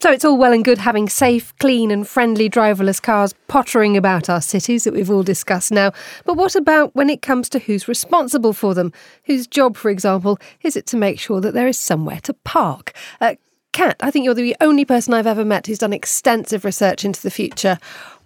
So 0.00 0.12
it's 0.12 0.24
all 0.24 0.38
well 0.38 0.52
and 0.52 0.64
good 0.64 0.78
having 0.78 1.08
safe, 1.08 1.52
clean, 1.58 1.90
and 1.90 2.06
friendly 2.06 2.48
driverless 2.48 3.02
cars 3.02 3.34
pottering 3.48 3.96
about 3.96 4.28
our 4.28 4.40
cities 4.40 4.84
that 4.84 4.94
we've 4.94 5.10
all 5.10 5.24
discussed 5.24 5.72
now. 5.72 5.92
But 6.24 6.34
what 6.34 6.54
about 6.54 6.94
when 6.94 7.10
it 7.10 7.20
comes 7.20 7.48
to 7.48 7.58
who's 7.58 7.88
responsible 7.88 8.52
for 8.52 8.74
them? 8.74 8.92
Whose 9.24 9.48
job, 9.48 9.76
for 9.76 9.90
example, 9.90 10.38
is 10.62 10.76
it 10.76 10.86
to 10.86 10.96
make 10.96 11.18
sure 11.18 11.40
that 11.40 11.52
there 11.52 11.66
is 11.66 11.78
somewhere 11.78 12.20
to 12.22 12.32
park? 12.32 12.92
Uh, 13.20 13.34
Kat, 13.72 13.96
I 14.00 14.10
think 14.10 14.24
you're 14.24 14.34
the 14.34 14.56
only 14.60 14.84
person 14.84 15.14
I've 15.14 15.26
ever 15.26 15.44
met 15.44 15.66
who's 15.66 15.78
done 15.78 15.92
extensive 15.92 16.64
research 16.64 17.04
into 17.04 17.20
the 17.20 17.30
future 17.30 17.78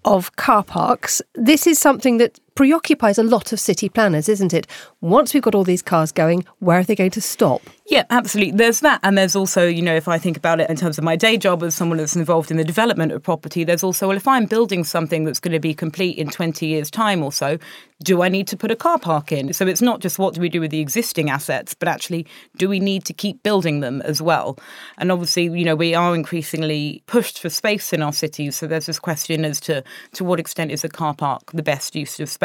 of 0.05 0.35
car 0.37 0.63
parks. 0.65 1.23
This 1.35 1.67
is 1.67 1.79
something 1.79 2.19
that 2.19 2.39
preoccupies 2.55 3.19
a 3.19 3.23
lot 3.23 3.53
of 3.53 3.61
city 3.61 3.89
planners, 3.89 4.29
isn't 4.29 4.53
it? 4.53 4.67
Once 5.01 5.35
we've 5.35 5.43
got 5.43 5.55
all 5.55 5.65
these 5.65 5.83
cars 5.83 6.13
going, 6.13 6.45
where 6.59 6.79
are 6.81 6.85
they 6.85 6.95
going 6.95 7.11
to 7.11 7.21
stop? 7.21 7.63
Yeah, 7.87 8.05
absolutely. 8.11 8.57
There's 8.57 8.81
that. 8.81 9.01
And 9.03 9.19
there's 9.19 9.37
also, 9.37 9.67
you 9.67 9.83
know, 9.83 9.95
if 9.95 10.09
I 10.09 10.17
think 10.17 10.37
about 10.37 10.61
it 10.61 10.71
in 10.71 10.77
terms 10.77 10.99
of 10.99 11.05
my 11.05 11.17
day 11.17 11.37
job 11.37 11.63
as 11.63 11.75
someone 11.75 11.99
that's 11.99 12.17
involved 12.17 12.51
in 12.51 12.57
the 12.57 12.65
development 12.65 13.13
of 13.13 13.23
property, 13.23 13.65
there's 13.65 13.83
also, 13.83 14.09
well, 14.09 14.17
if 14.17 14.29
I'm 14.29 14.47
building 14.47 14.85
something 14.85 15.25
that's 15.25 15.41
going 15.41 15.53
to 15.53 15.61
be 15.61 15.75
complete 15.75 16.17
in 16.17 16.31
20 16.31 16.67
years' 16.67 16.91
time 16.91 17.23
or 17.23 17.33
so, 17.33 17.59
do 18.03 18.23
I 18.23 18.29
need 18.29 18.47
to 18.49 18.57
put 18.57 18.71
a 18.71 18.77
car 18.77 18.99
park 18.99 19.33
in? 19.33 19.53
So 19.53 19.67
it's 19.67 19.83
not 19.83 20.01
just 20.01 20.19
what 20.19 20.35
do 20.35 20.41
we 20.41 20.49
do 20.49 20.61
with 20.61 20.71
the 20.71 20.81
existing 20.81 21.31
assets, 21.31 21.75
but 21.75 21.89
actually, 21.89 22.27
do 22.57 22.69
we 22.69 22.81
need 22.81 23.05
to 23.05 23.13
keep 23.13 23.43
building 23.43 23.81
them 23.81 24.03
as 24.03 24.21
well? 24.21 24.59
And 24.99 25.13
obviously, 25.13 25.45
you 25.45 25.65
know, 25.65 25.77
we 25.77 25.95
are 25.95 26.15
increasingly 26.15 27.03
pushed 27.07 27.39
for 27.39 27.49
space 27.49 27.93
in 27.93 28.03
our 28.03 28.13
cities. 28.13 28.57
So 28.57 28.67
there's 28.67 28.87
this 28.87 28.99
question 28.99 29.45
as 29.45 29.61
to 29.61 29.85
to 30.15 30.25
what 30.25 30.41
extent 30.41 30.71
is 30.71 30.85
a 30.85 30.89
car 30.89 31.15
park 31.15 31.53
the 31.53 31.63
best 31.63 31.95
use 31.95 32.19
of 32.21 32.29
space? 32.29 32.42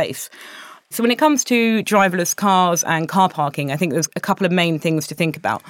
So, 0.90 1.04
when 1.04 1.12
it 1.12 1.18
comes 1.18 1.44
to 1.46 1.84
driverless 1.84 2.34
cars 2.34 2.84
and 2.86 3.10
car 3.10 3.28
parking, 3.28 3.72
I 3.72 3.76
think 3.76 3.92
there's 3.92 4.08
a 4.16 4.22
couple 4.22 4.46
of 4.46 4.54
main 4.54 4.80
things 4.80 5.06
to 5.08 5.16
think 5.16 5.36
about. 5.36 5.62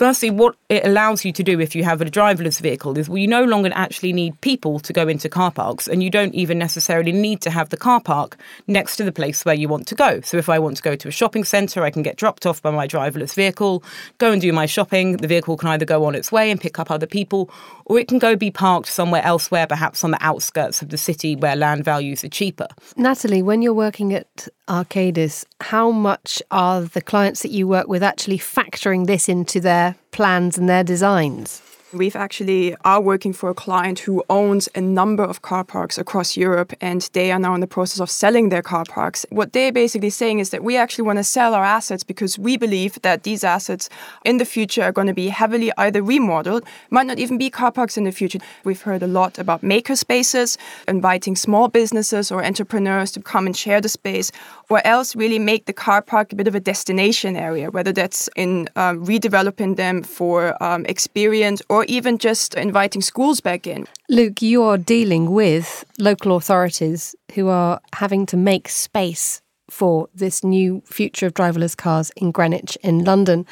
Firstly, 0.00 0.30
what 0.30 0.56
it 0.70 0.86
allows 0.86 1.26
you 1.26 1.32
to 1.32 1.42
do 1.42 1.60
if 1.60 1.74
you 1.74 1.84
have 1.84 2.00
a 2.00 2.06
driverless 2.06 2.58
vehicle 2.58 2.96
is 2.96 3.06
well, 3.06 3.18
you 3.18 3.28
no 3.28 3.44
longer 3.44 3.70
actually 3.74 4.14
need 4.14 4.40
people 4.40 4.80
to 4.80 4.94
go 4.94 5.06
into 5.06 5.28
car 5.28 5.50
parks, 5.50 5.86
and 5.86 6.02
you 6.02 6.08
don't 6.08 6.34
even 6.34 6.56
necessarily 6.56 7.12
need 7.12 7.42
to 7.42 7.50
have 7.50 7.68
the 7.68 7.76
car 7.76 8.00
park 8.00 8.38
next 8.66 8.96
to 8.96 9.04
the 9.04 9.12
place 9.12 9.44
where 9.44 9.54
you 9.54 9.68
want 9.68 9.86
to 9.88 9.94
go. 9.94 10.22
So, 10.22 10.38
if 10.38 10.48
I 10.48 10.58
want 10.58 10.78
to 10.78 10.82
go 10.82 10.96
to 10.96 11.08
a 11.08 11.10
shopping 11.10 11.44
centre, 11.44 11.82
I 11.82 11.90
can 11.90 12.02
get 12.02 12.16
dropped 12.16 12.46
off 12.46 12.62
by 12.62 12.70
my 12.70 12.88
driverless 12.88 13.34
vehicle, 13.34 13.84
go 14.16 14.32
and 14.32 14.40
do 14.40 14.54
my 14.54 14.64
shopping. 14.64 15.18
The 15.18 15.28
vehicle 15.28 15.58
can 15.58 15.68
either 15.68 15.84
go 15.84 16.06
on 16.06 16.14
its 16.14 16.32
way 16.32 16.50
and 16.50 16.58
pick 16.58 16.78
up 16.78 16.90
other 16.90 17.06
people, 17.06 17.50
or 17.84 17.98
it 17.98 18.08
can 18.08 18.18
go 18.18 18.36
be 18.36 18.50
parked 18.50 18.88
somewhere 18.88 19.22
elsewhere, 19.22 19.66
perhaps 19.66 20.02
on 20.02 20.12
the 20.12 20.24
outskirts 20.24 20.80
of 20.80 20.88
the 20.88 20.96
city 20.96 21.36
where 21.36 21.56
land 21.56 21.84
values 21.84 22.24
are 22.24 22.30
cheaper. 22.30 22.68
Natalie, 22.96 23.42
when 23.42 23.60
you're 23.60 23.74
working 23.74 24.14
at 24.14 24.48
Arcadis, 24.70 25.44
how 25.60 25.90
much 25.90 26.40
are 26.52 26.82
the 26.82 27.00
clients 27.00 27.42
that 27.42 27.50
you 27.50 27.66
work 27.66 27.88
with 27.88 28.04
actually 28.04 28.38
factoring 28.38 29.08
this 29.08 29.28
into 29.28 29.60
their 29.60 29.96
plans 30.12 30.56
and 30.56 30.68
their 30.68 30.84
designs? 30.84 31.60
We've 31.92 32.14
actually 32.14 32.76
are 32.84 33.00
working 33.00 33.32
for 33.32 33.50
a 33.50 33.54
client 33.54 33.98
who 33.98 34.22
owns 34.30 34.68
a 34.76 34.80
number 34.80 35.24
of 35.24 35.42
car 35.42 35.64
parks 35.64 35.98
across 35.98 36.36
Europe 36.36 36.72
and 36.80 37.10
they 37.14 37.32
are 37.32 37.38
now 37.40 37.52
in 37.56 37.60
the 37.60 37.66
process 37.66 37.98
of 37.98 38.08
selling 38.08 38.48
their 38.48 38.62
car 38.62 38.84
parks. 38.84 39.26
What 39.30 39.54
they're 39.54 39.72
basically 39.72 40.10
saying 40.10 40.38
is 40.38 40.50
that 40.50 40.62
we 40.62 40.76
actually 40.76 41.02
want 41.02 41.18
to 41.18 41.24
sell 41.24 41.52
our 41.52 41.64
assets 41.64 42.04
because 42.04 42.38
we 42.38 42.56
believe 42.56 43.02
that 43.02 43.24
these 43.24 43.42
assets 43.42 43.88
in 44.24 44.36
the 44.36 44.44
future 44.44 44.84
are 44.84 44.92
going 44.92 45.08
to 45.08 45.12
be 45.12 45.30
heavily 45.30 45.72
either 45.78 46.00
remodeled, 46.00 46.62
might 46.90 47.08
not 47.08 47.18
even 47.18 47.38
be 47.38 47.50
car 47.50 47.72
parks 47.72 47.96
in 47.96 48.04
the 48.04 48.12
future. 48.12 48.38
We've 48.62 48.80
heard 48.80 49.02
a 49.02 49.08
lot 49.08 49.36
about 49.40 49.64
maker 49.64 49.96
spaces, 49.96 50.56
inviting 50.86 51.34
small 51.34 51.66
businesses 51.66 52.30
or 52.30 52.44
entrepreneurs 52.44 53.10
to 53.12 53.20
come 53.20 53.46
and 53.46 53.56
share 53.56 53.80
the 53.80 53.88
space, 53.88 54.30
or 54.70 54.80
else 54.86 55.16
really 55.16 55.38
make 55.38 55.66
the 55.66 55.72
car 55.72 56.00
park 56.00 56.32
a 56.32 56.36
bit 56.36 56.46
of 56.46 56.54
a 56.54 56.60
destination 56.60 57.36
area, 57.36 57.70
whether 57.70 57.92
that's 57.92 58.28
in 58.36 58.68
um, 58.76 59.04
redeveloping 59.04 59.76
them 59.76 60.02
for 60.02 60.60
um, 60.62 60.86
experience 60.86 61.60
or 61.68 61.84
even 61.86 62.16
just 62.16 62.54
inviting 62.54 63.02
schools 63.02 63.40
back 63.40 63.66
in. 63.66 63.86
Luke, 64.08 64.40
you 64.40 64.62
are 64.62 64.78
dealing 64.78 65.32
with 65.32 65.84
local 65.98 66.36
authorities 66.36 67.16
who 67.34 67.48
are 67.48 67.80
having 67.92 68.24
to 68.26 68.36
make 68.36 68.68
space 68.68 69.42
for 69.68 70.08
this 70.14 70.42
new 70.44 70.82
future 70.86 71.26
of 71.26 71.34
driverless 71.34 71.76
cars 71.76 72.10
in 72.16 72.30
Greenwich, 72.30 72.78
in 72.82 73.04
London. 73.04 73.46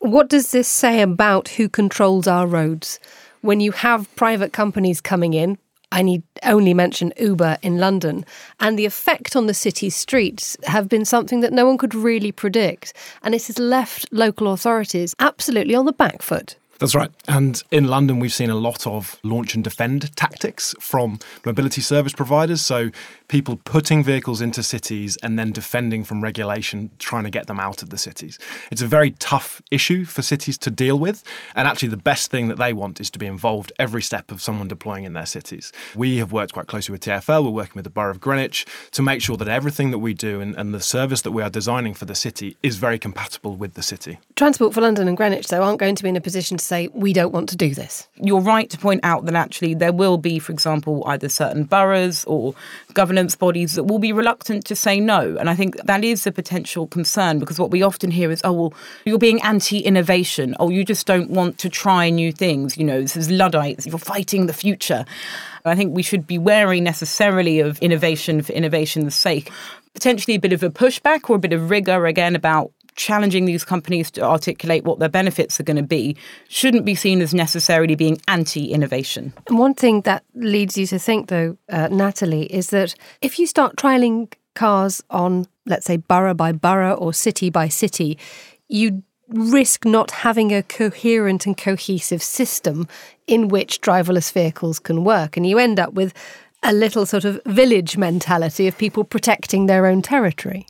What 0.00 0.30
does 0.30 0.52
this 0.52 0.68
say 0.68 1.02
about 1.02 1.48
who 1.48 1.68
controls 1.68 2.26
our 2.26 2.46
roads? 2.46 2.98
When 3.42 3.60
you 3.60 3.72
have 3.72 4.14
private 4.16 4.52
companies 4.52 5.00
coming 5.00 5.34
in, 5.34 5.58
I 5.92 6.02
need 6.02 6.22
only 6.44 6.74
mention 6.74 7.12
Uber 7.18 7.58
in 7.62 7.78
London, 7.78 8.24
and 8.60 8.78
the 8.78 8.86
effect 8.86 9.34
on 9.34 9.46
the 9.46 9.54
city's 9.54 9.96
streets 9.96 10.56
have 10.64 10.88
been 10.88 11.04
something 11.04 11.40
that 11.40 11.52
no 11.52 11.66
one 11.66 11.78
could 11.78 11.94
really 11.94 12.32
predict, 12.32 12.92
and 13.22 13.34
it 13.34 13.46
has 13.46 13.58
left 13.58 14.06
local 14.12 14.52
authorities 14.52 15.14
absolutely 15.18 15.74
on 15.74 15.86
the 15.86 15.92
back 15.92 16.22
foot. 16.22 16.56
That's 16.80 16.94
right. 16.94 17.10
And 17.28 17.62
in 17.70 17.88
London, 17.88 18.20
we've 18.20 18.32
seen 18.32 18.48
a 18.48 18.54
lot 18.54 18.86
of 18.86 19.18
launch 19.22 19.54
and 19.54 19.62
defend 19.62 20.16
tactics 20.16 20.74
from 20.80 21.18
mobility 21.44 21.82
service 21.82 22.14
providers. 22.14 22.62
So 22.62 22.90
people 23.30 23.60
putting 23.64 24.02
vehicles 24.02 24.40
into 24.40 24.60
cities 24.60 25.16
and 25.22 25.38
then 25.38 25.52
defending 25.52 26.02
from 26.02 26.20
regulation, 26.20 26.90
trying 26.98 27.22
to 27.22 27.30
get 27.30 27.46
them 27.46 27.60
out 27.60 27.80
of 27.80 27.90
the 27.90 27.96
cities. 27.96 28.40
It's 28.72 28.82
a 28.82 28.88
very 28.88 29.12
tough 29.12 29.62
issue 29.70 30.04
for 30.04 30.20
cities 30.20 30.58
to 30.58 30.70
deal 30.70 30.98
with. 30.98 31.22
And 31.54 31.68
actually, 31.68 31.90
the 31.90 31.96
best 31.96 32.32
thing 32.32 32.48
that 32.48 32.58
they 32.58 32.72
want 32.72 33.00
is 33.00 33.08
to 33.10 33.20
be 33.20 33.26
involved 33.26 33.72
every 33.78 34.02
step 34.02 34.32
of 34.32 34.42
someone 34.42 34.66
deploying 34.66 35.04
in 35.04 35.12
their 35.12 35.26
cities. 35.26 35.72
We 35.94 36.16
have 36.16 36.32
worked 36.32 36.54
quite 36.54 36.66
closely 36.66 36.92
with 36.92 37.02
TFL. 37.02 37.44
We're 37.44 37.50
working 37.50 37.76
with 37.76 37.84
the 37.84 37.90
Borough 37.90 38.10
of 38.10 38.20
Greenwich 38.20 38.66
to 38.90 39.02
make 39.02 39.22
sure 39.22 39.36
that 39.36 39.46
everything 39.46 39.92
that 39.92 40.00
we 40.00 40.12
do 40.12 40.40
and, 40.40 40.56
and 40.56 40.74
the 40.74 40.80
service 40.80 41.22
that 41.22 41.30
we 41.30 41.40
are 41.40 41.50
designing 41.50 41.94
for 41.94 42.06
the 42.06 42.16
city 42.16 42.56
is 42.64 42.78
very 42.78 42.98
compatible 42.98 43.54
with 43.54 43.74
the 43.74 43.82
city. 43.82 44.18
Transport 44.34 44.74
for 44.74 44.80
London 44.80 45.06
and 45.06 45.16
Greenwich, 45.16 45.46
though, 45.46 45.62
aren't 45.62 45.78
going 45.78 45.94
to 45.94 46.02
be 46.02 46.08
in 46.08 46.16
a 46.16 46.20
position 46.20 46.56
to 46.56 46.64
say, 46.64 46.88
we 46.94 47.12
don't 47.12 47.32
want 47.32 47.48
to 47.50 47.56
do 47.56 47.76
this. 47.76 48.08
You're 48.16 48.40
right 48.40 48.68
to 48.70 48.78
point 48.78 49.02
out 49.04 49.24
that 49.26 49.36
actually 49.36 49.74
there 49.74 49.92
will 49.92 50.18
be, 50.18 50.40
for 50.40 50.50
example, 50.50 51.04
either 51.06 51.28
certain 51.28 51.62
boroughs 51.62 52.24
or 52.24 52.56
bodies 53.28 53.74
that 53.74 53.84
will 53.84 53.98
be 53.98 54.12
reluctant 54.12 54.64
to 54.66 54.76
say 54.76 55.00
no. 55.00 55.36
And 55.38 55.50
I 55.50 55.54
think 55.54 55.76
that 55.84 56.04
is 56.04 56.26
a 56.26 56.32
potential 56.32 56.86
concern 56.86 57.38
because 57.38 57.58
what 57.58 57.70
we 57.70 57.82
often 57.82 58.10
hear 58.10 58.30
is, 58.30 58.40
oh, 58.44 58.52
well, 58.52 58.74
you're 59.04 59.18
being 59.18 59.40
anti 59.42 59.78
innovation. 59.80 60.54
Oh, 60.58 60.70
you 60.70 60.84
just 60.84 61.06
don't 61.06 61.30
want 61.30 61.58
to 61.58 61.68
try 61.68 62.10
new 62.10 62.32
things. 62.32 62.76
You 62.76 62.84
know, 62.84 63.00
this 63.00 63.16
is 63.16 63.30
Luddites. 63.30 63.86
You're 63.86 63.98
fighting 63.98 64.46
the 64.46 64.52
future. 64.52 65.04
I 65.64 65.74
think 65.74 65.94
we 65.94 66.02
should 66.02 66.26
be 66.26 66.38
wary 66.38 66.80
necessarily 66.80 67.60
of 67.60 67.78
innovation 67.80 68.42
for 68.42 68.52
innovation's 68.52 69.14
sake. 69.14 69.50
Potentially 69.94 70.36
a 70.36 70.40
bit 70.40 70.52
of 70.52 70.62
a 70.62 70.70
pushback 70.70 71.28
or 71.28 71.36
a 71.36 71.38
bit 71.38 71.52
of 71.52 71.68
rigor 71.68 72.06
again 72.06 72.36
about 72.36 72.72
challenging 73.00 73.46
these 73.46 73.64
companies 73.64 74.10
to 74.10 74.20
articulate 74.20 74.84
what 74.84 74.98
their 74.98 75.08
benefits 75.08 75.58
are 75.58 75.62
going 75.62 75.78
to 75.78 75.82
be 75.82 76.14
shouldn't 76.48 76.84
be 76.84 76.94
seen 76.94 77.22
as 77.22 77.32
necessarily 77.32 77.94
being 77.94 78.20
anti 78.28 78.72
innovation. 78.72 79.32
And 79.48 79.58
one 79.58 79.72
thing 79.72 80.02
that 80.02 80.22
leads 80.34 80.76
you 80.76 80.86
to 80.88 80.98
think, 80.98 81.28
though, 81.28 81.56
uh, 81.70 81.88
Natalie, 81.88 82.44
is 82.52 82.68
that 82.70 82.94
if 83.22 83.38
you 83.38 83.46
start 83.46 83.76
trialing 83.76 84.30
cars 84.54 85.02
on, 85.08 85.46
let's 85.64 85.86
say, 85.86 85.96
borough 85.96 86.34
by 86.34 86.52
borough 86.52 86.94
or 86.94 87.14
city 87.14 87.48
by 87.48 87.68
city, 87.68 88.18
you 88.68 89.02
risk 89.28 89.86
not 89.86 90.10
having 90.10 90.52
a 90.52 90.62
coherent 90.62 91.46
and 91.46 91.56
cohesive 91.56 92.22
system 92.22 92.86
in 93.26 93.48
which 93.48 93.80
driverless 93.80 94.30
vehicles 94.30 94.78
can 94.78 95.04
work. 95.04 95.38
And 95.38 95.46
you 95.46 95.58
end 95.58 95.80
up 95.80 95.94
with 95.94 96.12
a 96.62 96.74
little 96.74 97.06
sort 97.06 97.24
of 97.24 97.40
village 97.46 97.96
mentality 97.96 98.68
of 98.68 98.76
people 98.76 99.04
protecting 99.04 99.64
their 99.64 99.86
own 99.86 100.02
territory. 100.02 100.66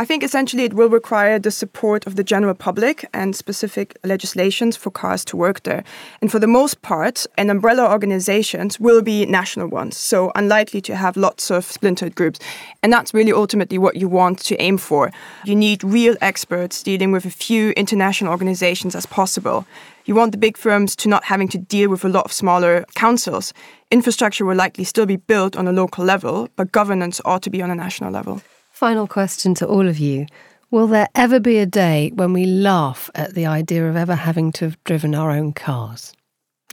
I 0.00 0.06
think 0.06 0.24
essentially 0.24 0.64
it 0.64 0.72
will 0.72 0.88
require 0.88 1.38
the 1.38 1.50
support 1.50 2.06
of 2.06 2.16
the 2.16 2.24
general 2.24 2.54
public 2.54 3.04
and 3.12 3.36
specific 3.36 3.98
legislations 4.02 4.74
for 4.74 4.90
cars 4.90 5.26
to 5.26 5.36
work 5.36 5.64
there. 5.64 5.84
And 6.22 6.32
for 6.32 6.38
the 6.38 6.46
most 6.46 6.80
part, 6.80 7.26
an 7.36 7.50
umbrella 7.50 7.86
organizations 7.86 8.80
will 8.80 9.02
be 9.02 9.26
national 9.26 9.68
ones, 9.68 9.98
so 9.98 10.32
unlikely 10.34 10.80
to 10.80 10.96
have 10.96 11.18
lots 11.18 11.50
of 11.50 11.66
splintered 11.66 12.14
groups. 12.14 12.40
And 12.82 12.90
that's 12.90 13.12
really 13.12 13.30
ultimately 13.30 13.76
what 13.76 13.96
you 13.96 14.08
want 14.08 14.38
to 14.38 14.58
aim 14.58 14.78
for. 14.78 15.12
You 15.44 15.54
need 15.54 15.84
real 15.84 16.16
experts 16.22 16.82
dealing 16.82 17.12
with 17.12 17.26
a 17.26 17.30
few 17.30 17.72
international 17.72 18.30
organizations 18.30 18.94
as 18.94 19.04
possible. 19.04 19.66
You 20.06 20.14
want 20.14 20.32
the 20.32 20.38
big 20.38 20.56
firms 20.56 20.96
to 20.96 21.10
not 21.10 21.24
having 21.24 21.48
to 21.48 21.58
deal 21.58 21.90
with 21.90 22.06
a 22.06 22.08
lot 22.08 22.24
of 22.24 22.32
smaller 22.32 22.86
councils. 22.94 23.52
Infrastructure 23.90 24.46
will 24.46 24.56
likely 24.56 24.84
still 24.84 25.04
be 25.04 25.16
built 25.16 25.56
on 25.58 25.68
a 25.68 25.72
local 25.72 26.06
level, 26.06 26.48
but 26.56 26.72
governance 26.72 27.20
ought 27.26 27.42
to 27.42 27.50
be 27.50 27.60
on 27.60 27.70
a 27.70 27.74
national 27.74 28.10
level. 28.10 28.40
Final 28.80 29.06
question 29.06 29.52
to 29.56 29.66
all 29.66 29.86
of 29.86 29.98
you. 29.98 30.24
Will 30.70 30.86
there 30.86 31.08
ever 31.14 31.38
be 31.38 31.58
a 31.58 31.66
day 31.66 32.12
when 32.14 32.32
we 32.32 32.46
laugh 32.46 33.10
at 33.14 33.34
the 33.34 33.44
idea 33.44 33.86
of 33.86 33.94
ever 33.94 34.14
having 34.14 34.52
to 34.52 34.64
have 34.64 34.84
driven 34.84 35.14
our 35.14 35.30
own 35.30 35.52
cars? 35.52 36.14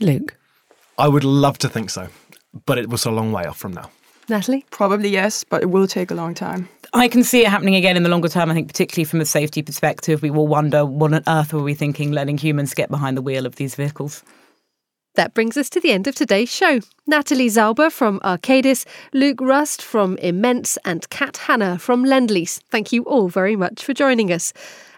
Luke? 0.00 0.34
I 0.96 1.06
would 1.06 1.22
love 1.22 1.58
to 1.58 1.68
think 1.68 1.90
so, 1.90 2.08
but 2.64 2.78
it 2.78 2.88
was 2.88 3.04
a 3.04 3.10
long 3.10 3.30
way 3.30 3.44
off 3.44 3.58
from 3.58 3.74
now. 3.74 3.90
Natalie? 4.26 4.64
Probably 4.70 5.10
yes, 5.10 5.44
but 5.44 5.60
it 5.60 5.66
will 5.66 5.86
take 5.86 6.10
a 6.10 6.14
long 6.14 6.32
time. 6.32 6.66
I 6.94 7.08
can 7.08 7.22
see 7.22 7.42
it 7.42 7.48
happening 7.48 7.74
again 7.74 7.98
in 7.98 8.04
the 8.04 8.08
longer 8.08 8.28
term. 8.28 8.50
I 8.50 8.54
think, 8.54 8.68
particularly 8.68 9.04
from 9.04 9.20
a 9.20 9.26
safety 9.26 9.60
perspective, 9.60 10.22
we 10.22 10.30
will 10.30 10.46
wonder 10.46 10.86
what 10.86 11.12
on 11.12 11.22
earth 11.28 11.52
were 11.52 11.62
we 11.62 11.74
thinking 11.74 12.12
letting 12.12 12.38
humans 12.38 12.72
get 12.72 12.88
behind 12.88 13.18
the 13.18 13.22
wheel 13.22 13.44
of 13.44 13.56
these 13.56 13.74
vehicles. 13.74 14.24
That 15.18 15.34
brings 15.34 15.56
us 15.56 15.68
to 15.70 15.80
the 15.80 15.90
end 15.90 16.06
of 16.06 16.14
today's 16.14 16.48
show. 16.48 16.78
Natalie 17.08 17.48
Zauber 17.48 17.90
from 17.90 18.20
Arcadis, 18.20 18.86
Luke 19.12 19.40
Rust 19.40 19.82
from 19.82 20.16
Immense, 20.18 20.78
and 20.84 21.10
Kat 21.10 21.38
Hanna 21.38 21.76
from 21.76 22.04
Lendlease. 22.04 22.60
Thank 22.70 22.92
you 22.92 23.02
all 23.02 23.28
very 23.28 23.56
much 23.56 23.82
for 23.82 23.92
joining 23.92 24.30
us. 24.30 24.52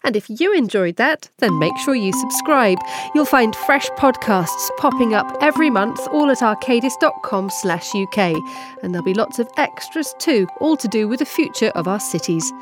And 0.04 0.14
if 0.16 0.28
you 0.28 0.52
enjoyed 0.52 0.96
that, 0.96 1.30
then 1.38 1.58
make 1.58 1.74
sure 1.78 1.94
you 1.94 2.12
subscribe. 2.12 2.78
You'll 3.14 3.24
find 3.24 3.56
fresh 3.56 3.88
podcasts 3.92 4.68
popping 4.76 5.14
up 5.14 5.38
every 5.40 5.70
month, 5.70 6.06
all 6.08 6.30
at 6.30 6.40
arcadis.com 6.40 7.48
slash 7.48 7.94
UK. 7.94 8.36
And 8.82 8.92
there'll 8.92 9.02
be 9.02 9.14
lots 9.14 9.38
of 9.38 9.48
extras 9.56 10.14
too, 10.18 10.46
all 10.60 10.76
to 10.76 10.88
do 10.88 11.08
with 11.08 11.20
the 11.20 11.24
future 11.24 11.72
of 11.74 11.88
our 11.88 12.00
cities. 12.00 12.52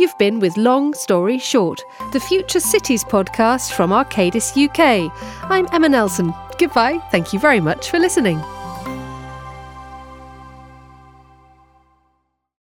You've 0.00 0.16
been 0.16 0.40
with 0.40 0.56
Long 0.56 0.94
Story 0.94 1.38
Short, 1.38 1.84
the 2.12 2.20
Future 2.20 2.58
Cities 2.58 3.04
podcast 3.04 3.72
from 3.72 3.90
Arcadis 3.90 4.56
UK. 4.56 5.12
I'm 5.50 5.68
Emma 5.74 5.90
Nelson. 5.90 6.32
Goodbye. 6.58 7.00
Thank 7.10 7.34
you 7.34 7.38
very 7.38 7.60
much 7.60 7.90
for 7.90 7.98
listening. 7.98 8.40